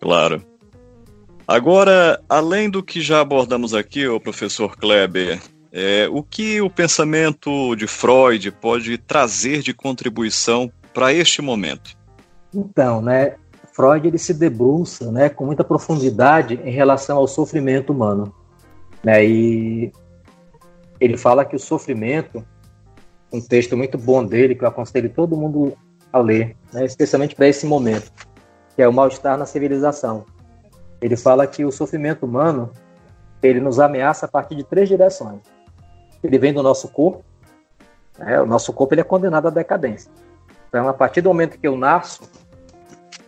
[0.00, 0.40] claro.
[1.46, 5.40] Agora, além do que já abordamos aqui, o professor Kleber,
[5.72, 11.96] é, o que o pensamento de Freud pode trazer de contribuição para este momento?
[12.54, 13.36] Então, né,
[13.72, 18.32] Freud ele se debruça, né, com muita profundidade em relação ao sofrimento humano,
[19.02, 19.92] né, e
[21.00, 22.44] ele fala que o sofrimento
[23.32, 25.76] um texto muito bom dele que eu aconselho todo mundo
[26.12, 28.10] a ler, né, especialmente para esse momento,
[28.74, 30.24] que é o mal-estar na civilização.
[31.00, 32.72] Ele fala que o sofrimento humano
[33.42, 35.40] ele nos ameaça a partir de três direções.
[36.22, 37.24] Ele vem do nosso corpo,
[38.18, 40.10] né, o nosso corpo ele é condenado à decadência.
[40.68, 42.22] Então, a partir do momento que eu nasço,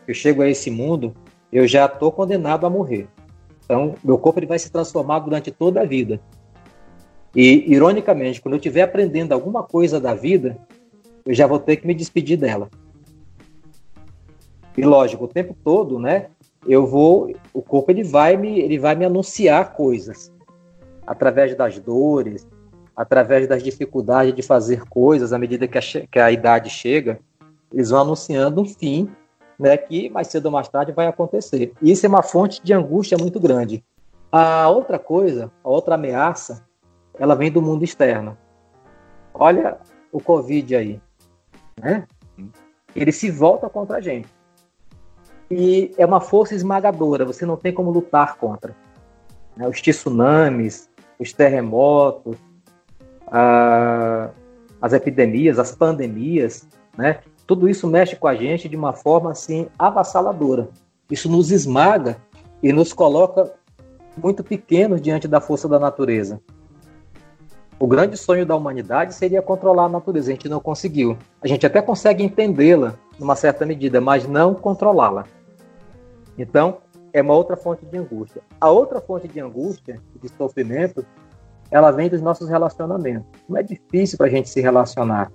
[0.06, 1.14] eu chego a esse mundo,
[1.52, 3.08] eu já estou condenado a morrer.
[3.64, 6.20] Então, meu corpo ele vai se transformar durante toda a vida.
[7.34, 10.58] E, ironicamente, quando eu estiver aprendendo alguma coisa da vida,
[11.24, 12.68] eu já vou ter que me despedir dela.
[14.76, 16.26] E lógico, o tempo todo, né?
[16.66, 20.32] Eu vou, o corpo ele vai me, ele vai me anunciar coisas
[21.06, 22.46] através das dores,
[22.94, 27.18] através das dificuldades de fazer coisas à medida que a, que a idade chega,
[27.72, 29.08] eles vão anunciando um fim,
[29.58, 29.76] né?
[29.76, 31.72] Que mais cedo ou mais tarde vai acontecer.
[31.80, 33.84] E isso é uma fonte de angústia muito grande.
[34.30, 36.64] A outra coisa, a outra ameaça
[37.20, 38.36] ela vem do mundo externo.
[39.34, 39.76] Olha
[40.10, 41.00] o Covid aí,
[41.78, 42.06] né?
[42.96, 44.26] Ele se volta contra a gente.
[45.50, 48.74] E é uma força esmagadora, você não tem como lutar contra.
[49.54, 49.68] Né?
[49.68, 52.36] Os tsunamis, os terremotos,
[53.26, 54.30] a,
[54.80, 56.66] as epidemias, as pandemias,
[56.96, 57.20] né?
[57.46, 60.70] Tudo isso mexe com a gente de uma forma assim avassaladora.
[61.10, 62.16] Isso nos esmaga
[62.62, 63.52] e nos coloca
[64.16, 66.40] muito pequenos diante da força da natureza.
[67.80, 70.30] O grande sonho da humanidade seria controlar a natureza.
[70.30, 71.16] A gente não conseguiu.
[71.40, 75.24] A gente até consegue entendê-la numa certa medida, mas não controlá-la.
[76.36, 76.76] Então,
[77.10, 78.42] é uma outra fonte de angústia.
[78.60, 81.06] A outra fonte de angústia, de sofrimento,
[81.70, 83.26] ela vem dos nossos relacionamentos.
[83.46, 85.32] Como é difícil para a gente se relacionar,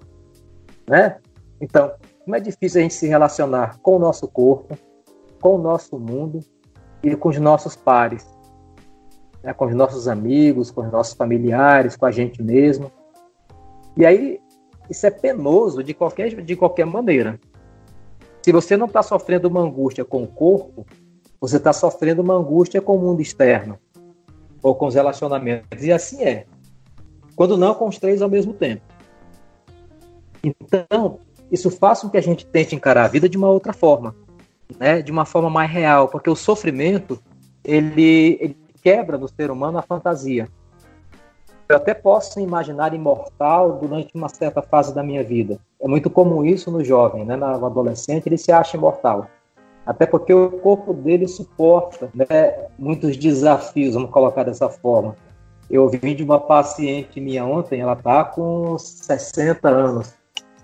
[0.88, 1.18] né?
[1.60, 1.93] Então,
[2.24, 4.78] como é difícil a gente se relacionar com o nosso corpo,
[5.41, 6.41] com o nosso mundo
[7.02, 8.35] e com os nossos pares
[9.46, 12.91] né, com os nossos amigos, com os nossos familiares, com a gente mesmo.
[13.96, 14.41] E aí,
[14.89, 17.39] isso é penoso de qualquer, de qualquer maneira.
[18.41, 20.86] Se você não está sofrendo uma angústia com o corpo,
[21.39, 23.78] você está sofrendo uma angústia com o mundo externo
[24.64, 25.84] ou com os relacionamentos.
[25.84, 26.46] E assim é.
[27.36, 28.82] Quando não, com os três ao mesmo tempo.
[30.43, 31.20] Então,
[31.52, 34.16] isso faz com que a gente tente encarar a vida de uma outra forma,
[34.80, 35.02] né?
[35.04, 37.20] de uma forma mais real, porque o sofrimento
[37.64, 40.48] ele, ele quebra no ser humano a fantasia.
[41.68, 45.60] eu até posso imaginar imortal durante uma certa fase da minha vida.
[45.82, 47.36] É muito comum isso no jovem, né?
[47.36, 49.28] no adolescente, ele se acha imortal.
[49.84, 55.16] Até porque o corpo dele suporta né, muitos desafios, vamos colocar dessa forma.
[55.68, 60.14] Eu ouvi de uma paciente minha ontem, ela está com 60 anos.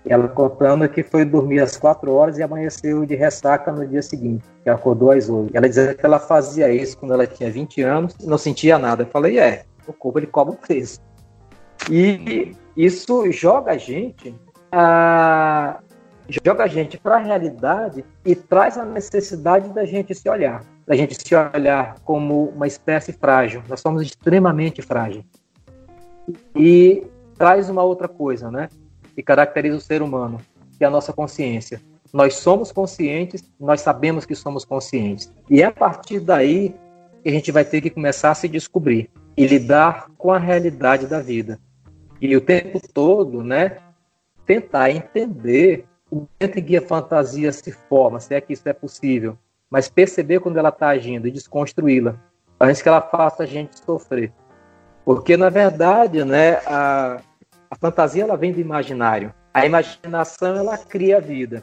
[0.04, 4.44] Ela contando que foi dormir às 4 horas e amanheceu de ressaca no dia seguinte,
[4.64, 5.56] que acordou às 8.
[5.56, 9.04] Ela dizia que ela fazia isso quando ela tinha 20 anos e não sentia nada.
[9.04, 11.00] Eu falei, é, o corpo ele cobra um preço.
[11.90, 14.34] E isso joga a gente
[14.72, 15.78] a,
[16.44, 20.96] joga a gente para a realidade e traz a necessidade da gente se olhar, da
[20.96, 23.62] gente se olhar como uma espécie frágil.
[23.68, 25.24] Nós somos extremamente frágeis.
[26.56, 28.68] E traz uma outra coisa, né?
[29.14, 30.40] Que caracteriza o ser humano,
[30.76, 31.80] que é a nossa consciência.
[32.12, 35.32] Nós somos conscientes, nós sabemos que somos conscientes.
[35.48, 36.74] E é a partir daí
[37.22, 41.06] que a gente vai ter que começar a se descobrir e lidar com a realidade
[41.06, 41.58] da vida.
[42.20, 43.78] E o tempo todo, né,
[44.44, 48.72] tentar entender o momento em que a fantasia se forma, se é que isso é
[48.72, 49.38] possível,
[49.70, 52.14] mas perceber quando ela está agindo e desconstruí-la,
[52.60, 54.32] antes que ela faça a gente sofrer.
[55.04, 57.20] Porque, na verdade, né, a,
[57.72, 59.32] a fantasia ela vem do imaginário.
[59.54, 61.62] A imaginação ela cria a vida.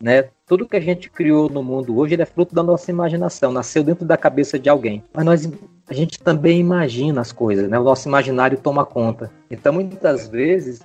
[0.00, 0.30] Né?
[0.46, 4.06] Tudo que a gente criou no mundo hoje é fruto da nossa imaginação, nasceu dentro
[4.06, 5.04] da cabeça de alguém.
[5.12, 5.52] Mas nós,
[5.86, 7.78] a gente também imagina as coisas, né?
[7.78, 9.30] o nosso imaginário toma conta.
[9.50, 10.80] Então, muitas vezes,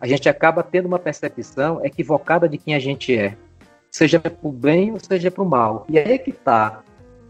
[0.00, 3.36] a gente acaba tendo uma percepção equivocada de quem a gente é,
[3.90, 5.84] seja para o bem ou seja para o mal.
[5.86, 6.82] E aí é que tá.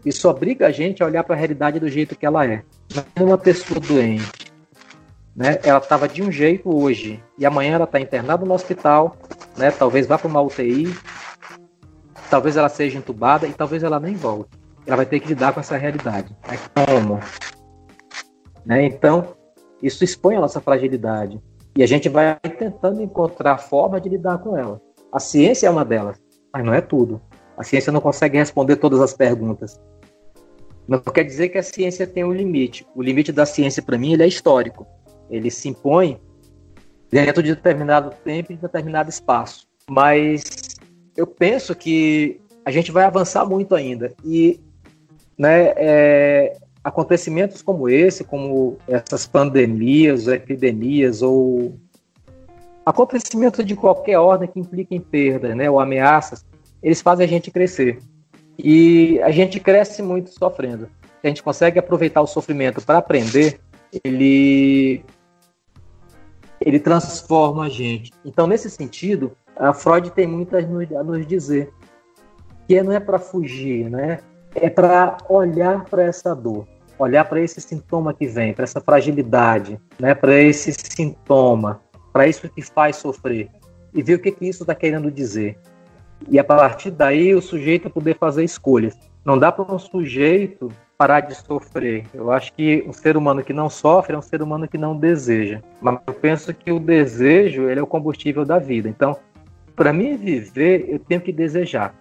[0.05, 2.63] Isso obriga a gente a olhar para a realidade do jeito que ela é.
[3.19, 4.42] Uma pessoa doente,
[5.35, 5.59] né?
[5.63, 9.15] Ela estava de um jeito hoje e amanhã ela está internada no hospital,
[9.57, 9.71] né?
[9.71, 10.95] Talvez vá para uma UTI,
[12.29, 14.51] talvez ela seja entubada e talvez ela nem volte.
[14.85, 16.35] Ela vai ter que lidar com essa realidade.
[16.43, 17.19] É como,
[18.65, 18.85] né?
[18.85, 19.35] Então
[19.81, 21.41] isso expõe a nossa fragilidade.
[21.75, 24.79] E a gente vai tentando encontrar forma de lidar com ela.
[25.11, 26.17] A ciência é uma delas,
[26.53, 27.19] mas não é tudo.
[27.57, 29.79] A ciência não consegue responder todas as perguntas.
[30.87, 32.85] Não quer dizer que a ciência tem um limite.
[32.95, 34.85] O limite da ciência, para mim, ele é histórico.
[35.33, 36.19] Ele se impõe
[37.09, 39.67] dentro de determinado tempo e de determinado espaço.
[39.89, 40.43] Mas
[41.15, 44.13] eu penso que a gente vai avançar muito ainda.
[44.23, 44.59] E
[45.37, 51.77] né, é, acontecimentos como esse, como essas pandemias, epidemias ou
[52.85, 56.45] acontecimentos de qualquer ordem que impliquem perda, né, ou ameaças,
[56.81, 57.99] eles fazem a gente crescer.
[58.59, 60.89] E a gente cresce muito sofrendo.
[61.23, 63.59] A gente consegue aproveitar o sofrimento para aprender,
[64.03, 65.03] ele
[66.65, 68.11] ele transforma a gente.
[68.23, 71.71] Então, nesse sentido, a Freud tem muito a nos dizer
[72.67, 74.19] que não é para fugir, né?
[74.55, 76.65] É para olhar para essa dor
[76.97, 82.47] olhar para esse sintoma que vem, para essa fragilidade, né, para esse sintoma, para isso
[82.49, 83.49] que faz sofrer,
[83.93, 85.57] e ver o que, que isso está querendo dizer.
[86.29, 88.97] E a partir daí o sujeito poder fazer escolhas.
[89.25, 92.05] Não dá para um sujeito parar de sofrer.
[92.13, 94.97] Eu acho que um ser humano que não sofre é um ser humano que não
[94.97, 95.61] deseja.
[95.81, 98.87] Mas eu penso que o desejo ele é o combustível da vida.
[98.87, 99.17] Então,
[99.75, 101.95] para mim viver, eu tenho que desejar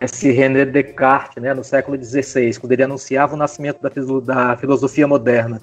[0.00, 3.90] esse René Descartes, né, no século XVI, quando ele anunciava o nascimento da,
[4.20, 5.60] da filosofia moderna.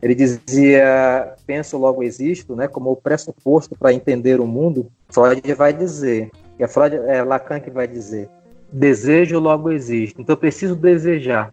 [0.00, 4.90] Ele dizia, penso logo existo, né, como o pressuposto para entender o mundo.
[5.08, 8.28] Freud vai dizer, que é Freud, é Lacan que vai dizer,
[8.72, 10.20] desejo logo existe.
[10.20, 11.52] Então eu preciso desejar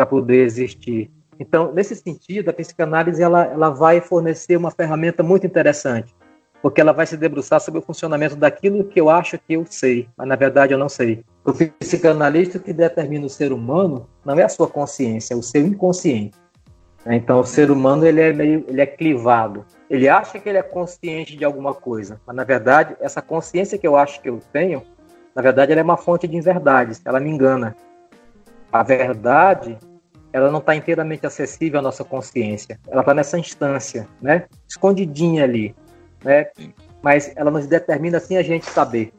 [0.00, 1.10] para poder existir.
[1.38, 6.14] Então, nesse sentido, a psicanálise ela, ela vai fornecer uma ferramenta muito interessante
[6.62, 10.06] porque ela vai se debruçar sobre o funcionamento daquilo que eu acho que eu sei,
[10.14, 11.24] mas na verdade eu não sei.
[11.42, 15.66] O psicanalista que determina o ser humano não é a sua consciência, é o seu
[15.66, 16.36] inconsciente.
[17.06, 19.64] Então o ser humano ele é meio, ele é clivado.
[19.88, 23.86] Ele acha que ele é consciente de alguma coisa, mas na verdade essa consciência que
[23.86, 24.82] eu acho que eu tenho,
[25.34, 27.74] na verdade ela é uma fonte de inverdades, ela me engana.
[28.70, 29.78] A verdade
[30.32, 32.78] ela não está inteiramente acessível à nossa consciência.
[32.88, 34.44] Ela está nessa instância, né?
[34.68, 35.74] Escondidinha ali
[36.24, 36.46] né?
[37.02, 39.12] Mas ela nos determina assim a gente saber.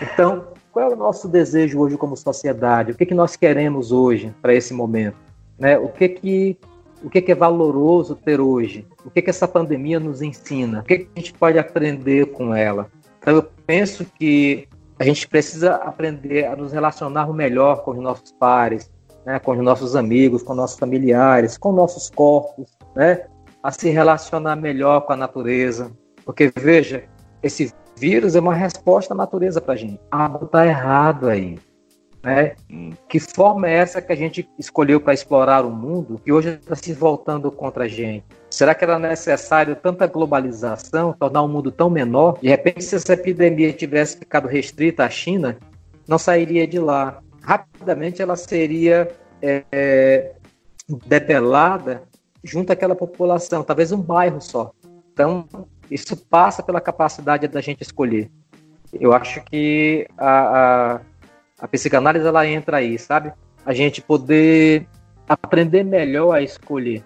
[0.00, 2.92] Então, qual é o nosso desejo hoje como sociedade?
[2.92, 5.16] O que, que nós queremos hoje para esse momento?
[5.58, 5.78] Né?
[5.78, 6.58] O que que
[7.02, 8.86] o que, que é valoroso ter hoje?
[9.06, 10.80] O que, que essa pandemia nos ensina?
[10.80, 12.90] O que, que a gente pode aprender com ela?
[13.18, 18.32] Então, eu penso que a gente precisa aprender a nos relacionar melhor com os nossos
[18.32, 18.90] pares,
[19.24, 19.38] né?
[19.38, 23.26] com os nossos amigos, com nossos familiares, com nossos corpos, né?
[23.62, 25.92] a se relacionar melhor com a natureza,
[26.24, 27.04] porque, veja,
[27.42, 30.00] esse vírus é uma resposta à natureza para a gente.
[30.10, 31.58] Algo está errado aí.
[32.22, 32.54] Né?
[32.70, 32.90] Hum.
[33.08, 36.74] Que forma é essa que a gente escolheu para explorar o mundo que hoje está
[36.74, 38.24] se voltando contra a gente?
[38.50, 42.38] Será que era necessário tanta globalização, tornar o mundo tão menor?
[42.40, 45.56] De repente, se essa epidemia tivesse ficado restrita à China,
[46.06, 47.22] não sairia de lá.
[47.50, 49.10] Rapidamente ela seria
[49.42, 50.32] é, é
[51.04, 52.04] debelada
[52.44, 54.70] junto àquela população, talvez um bairro só.
[55.12, 55.48] Então,
[55.90, 58.30] isso passa pela capacidade da gente escolher.
[58.92, 61.00] Eu acho que a, a,
[61.58, 63.32] a psicanálise ela entra aí, sabe?
[63.66, 64.86] A gente poder
[65.28, 67.02] aprender melhor a escolher.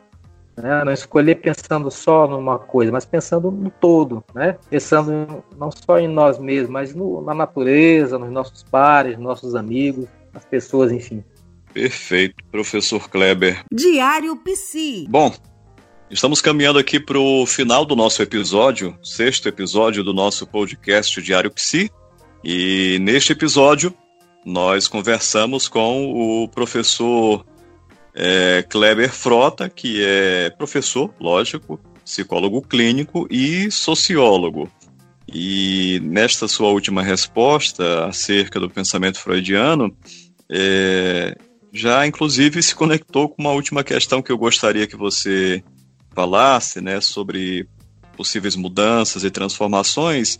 [0.58, 0.84] Né?
[0.84, 4.58] Não escolher pensando só numa coisa, mas pensando no todo, né?
[4.68, 9.54] Pensando não só em nós mesmos, mas no, na natureza, nos nossos pares, nos nossos
[9.54, 11.22] amigos, as pessoas, enfim.
[11.72, 13.64] Perfeito, professor Kleber.
[13.72, 15.06] Diário Psi.
[15.08, 15.34] Bom,
[16.10, 21.50] estamos caminhando aqui para o final do nosso episódio, sexto episódio do nosso podcast Diário
[21.50, 21.90] Psi.
[22.44, 23.92] E neste episódio,
[24.44, 27.44] nós conversamos com o professor
[28.14, 34.70] é, Kleber Frota, que é professor, lógico, psicólogo clínico e sociólogo.
[35.26, 39.96] E nesta sua última resposta acerca do pensamento freudiano,
[40.56, 41.36] é,
[41.72, 45.64] já inclusive se conectou com uma última questão que eu gostaria que você
[46.14, 47.68] falasse, né, sobre
[48.16, 50.38] possíveis mudanças e transformações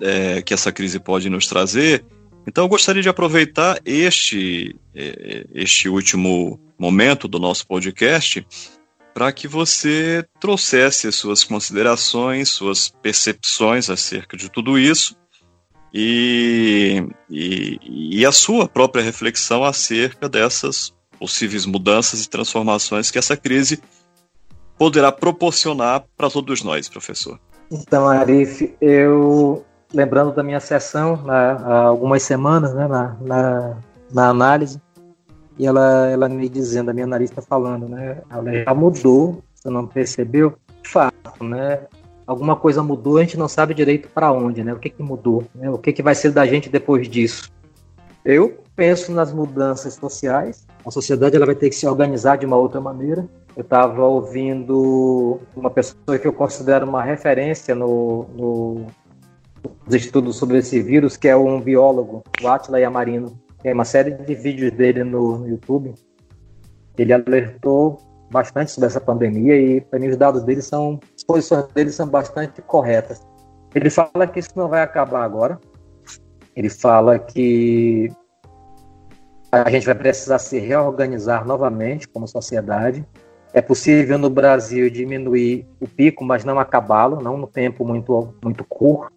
[0.00, 2.02] é, que essa crise pode nos trazer.
[2.46, 8.46] Então, eu gostaria de aproveitar este, é, este último momento do nosso podcast
[9.12, 15.14] para que você trouxesse suas considerações, suas percepções acerca de tudo isso
[15.94, 17.78] e, e,
[18.18, 23.80] e a sua própria reflexão acerca dessas possíveis mudanças e transformações que essa crise
[24.76, 27.38] poderá proporcionar para todos nós, professor.
[27.70, 33.76] Então, Arif, eu lembrando da minha sessão né, há algumas semanas, né, na, na,
[34.12, 34.80] na, análise,
[35.56, 39.86] e ela, ela me dizendo, a minha analista falando, né, ela já mudou, você não
[39.86, 40.58] percebeu?
[40.82, 41.86] Fato, né?
[42.26, 44.72] Alguma coisa mudou, a gente não sabe direito para onde, né?
[44.72, 45.70] O que, que mudou, né?
[45.70, 47.52] o que, que vai ser da gente depois disso.
[48.24, 50.66] Eu penso nas mudanças sociais.
[50.84, 53.28] A sociedade ela vai ter que se organizar de uma outra maneira.
[53.54, 58.86] Eu estava ouvindo uma pessoa que eu considero uma referência no, no,
[59.86, 63.38] nos estudos sobre esse vírus, que é um biólogo, o Atila Yamarino.
[63.62, 65.94] Tem uma série de vídeos dele no, no YouTube.
[66.96, 67.98] Ele alertou
[68.30, 72.62] bastante sobre essa pandemia e para mim os dados dele são, posições dele são bastante
[72.62, 73.20] corretas.
[73.74, 75.58] Ele fala que isso não vai acabar agora.
[76.54, 78.10] Ele fala que
[79.50, 83.06] a gente vai precisar se reorganizar novamente como sociedade.
[83.52, 88.64] É possível no Brasil diminuir o pico, mas não acabá-lo, não no tempo muito, muito
[88.64, 89.12] curto.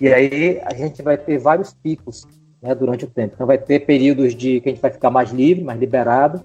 [0.00, 2.26] E aí a gente vai ter vários picos
[2.62, 3.34] né, durante o tempo.
[3.34, 6.42] Então vai ter períodos de que a gente vai ficar mais livre, mais liberado,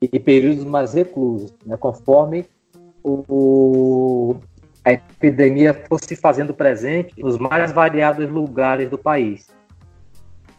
[0.00, 2.46] e períodos mais reclusos, né, conforme
[3.02, 4.36] o,
[4.84, 9.48] a epidemia fosse fazendo presente nos mais variados lugares do país.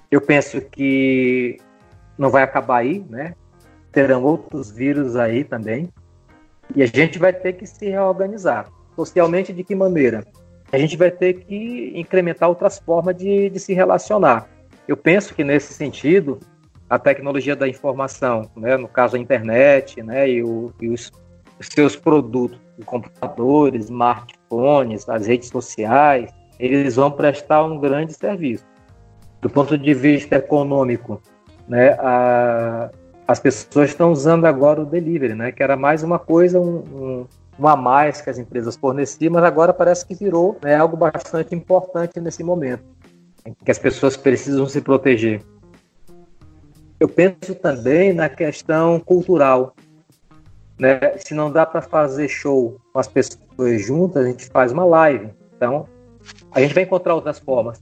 [0.10, 1.58] Eu penso que
[2.18, 3.34] não vai acabar aí, né?
[3.92, 5.90] Terão outros vírus aí também.
[6.76, 8.70] E a gente vai ter que se reorganizar.
[8.96, 10.24] Socialmente, de que maneira?
[10.72, 14.48] A gente vai ter que incrementar outras formas de, de se relacionar.
[14.88, 16.40] Eu penso que, nesse sentido,
[16.90, 21.12] a tecnologia da informação, né, no caso a internet, né, e, o, e os,
[21.68, 28.66] seus produtos, computadores, smartphones, as redes sociais, eles vão prestar um grande serviço.
[29.42, 31.22] Do ponto de vista econômico,
[31.68, 32.92] né, a,
[33.28, 37.26] as pessoas estão usando agora o delivery, né, que era mais uma coisa, um,
[37.60, 41.56] um, a mais que as empresas forneciam, mas agora parece que virou né, algo bastante
[41.56, 42.84] importante nesse momento,
[43.46, 45.42] em que as pessoas precisam se proteger.
[47.00, 49.74] Eu penso também na questão cultural.
[50.82, 51.00] Né?
[51.20, 55.30] Se não dá para fazer show com as pessoas juntas, a gente faz uma live.
[55.56, 55.88] Então,
[56.52, 57.80] a gente vai encontrar outras formas.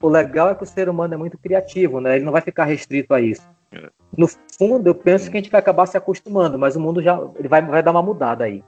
[0.00, 2.14] O legal é que o ser humano é muito criativo, né?
[2.14, 3.42] Ele não vai ficar restrito a isso.
[4.16, 7.20] No fundo, eu penso que a gente vai acabar se acostumando, mas o mundo já
[7.36, 8.62] ele vai, vai dar uma mudada aí.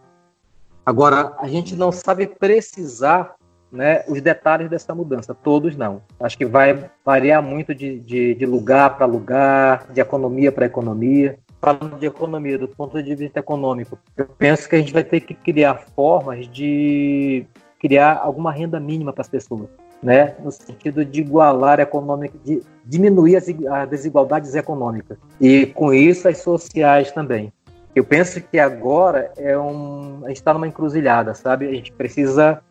[0.84, 3.36] Agora, a gente não sabe precisar
[3.70, 6.02] né, os detalhes dessa mudança, todos não.
[6.18, 11.38] Acho que vai variar muito de, de, de lugar para lugar, de economia para economia.
[11.60, 15.20] Falando de economia, do ponto de vista econômico, eu penso que a gente vai ter
[15.20, 17.44] que criar formas de
[17.78, 19.68] criar alguma renda mínima para as pessoas,
[20.02, 20.34] né?
[20.42, 26.38] no sentido de igualar econômica, de diminuir as, as desigualdades econômicas e com isso as
[26.38, 27.52] sociais também.
[27.94, 31.66] Eu penso que agora é um, a gente está numa encruzilhada, sabe?
[31.66, 32.62] A gente precisa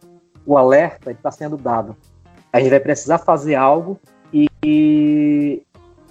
[0.45, 1.95] o alerta está sendo dado.
[2.51, 3.99] A gente vai precisar fazer algo
[4.33, 5.61] e,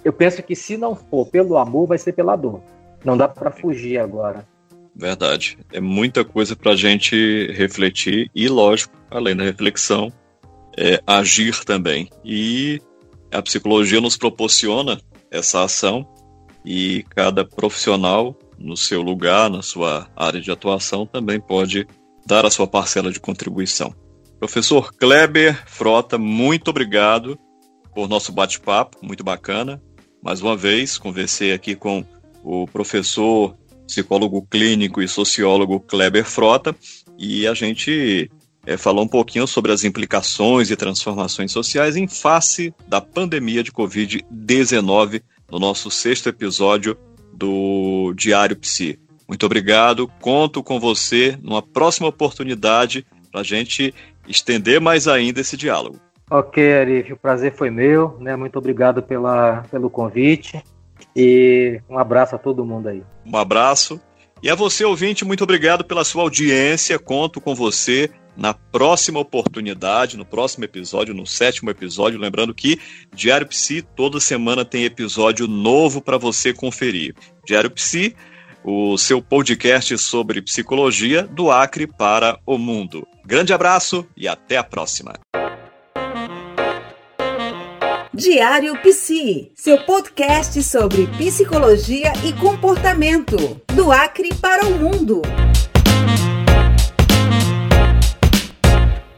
[0.03, 2.61] eu penso que se não for pelo amor, vai ser pela dor.
[3.03, 4.47] Não dá para fugir agora.
[4.95, 5.57] Verdade.
[5.71, 10.11] É muita coisa para a gente refletir e, lógico, além da reflexão,
[10.77, 12.09] é, agir também.
[12.23, 12.81] E
[13.31, 14.99] a psicologia nos proporciona
[15.31, 16.07] essa ação
[16.65, 21.87] e cada profissional, no seu lugar, na sua área de atuação, também pode
[22.25, 23.93] dar a sua parcela de contribuição.
[24.39, 27.37] Professor Kleber Frota, muito obrigado
[27.93, 29.81] por nosso bate-papo, muito bacana.
[30.21, 32.05] Mais uma vez, conversei aqui com
[32.43, 33.55] o professor,
[33.87, 36.75] psicólogo clínico e sociólogo Kleber Frota,
[37.17, 38.29] e a gente
[38.65, 43.71] é, falou um pouquinho sobre as implicações e transformações sociais em face da pandemia de
[43.71, 46.97] Covid-19 no nosso sexto episódio
[47.33, 48.99] do Diário Psi.
[49.27, 53.93] Muito obrigado, conto com você numa próxima oportunidade para a gente
[54.27, 55.99] estender mais ainda esse diálogo.
[56.29, 58.35] Ok, Arif, o prazer foi meu, né?
[58.35, 60.63] Muito obrigado pela, pelo convite
[61.15, 63.03] e um abraço a todo mundo aí.
[63.25, 63.99] Um abraço.
[64.41, 66.99] E a você, ouvinte, muito obrigado pela sua audiência.
[66.99, 72.19] Conto com você na próxima oportunidade, no próximo episódio, no sétimo episódio.
[72.19, 72.79] Lembrando que
[73.13, 77.13] Diário Psi toda semana tem episódio novo para você conferir.
[77.45, 78.15] Diário Psi,
[78.63, 83.05] o seu podcast sobre psicologia do Acre para o mundo.
[83.25, 85.13] Grande abraço e até a próxima.
[88.11, 93.37] Diário Psi, seu podcast sobre psicologia e comportamento
[93.67, 95.21] do Acre para o mundo.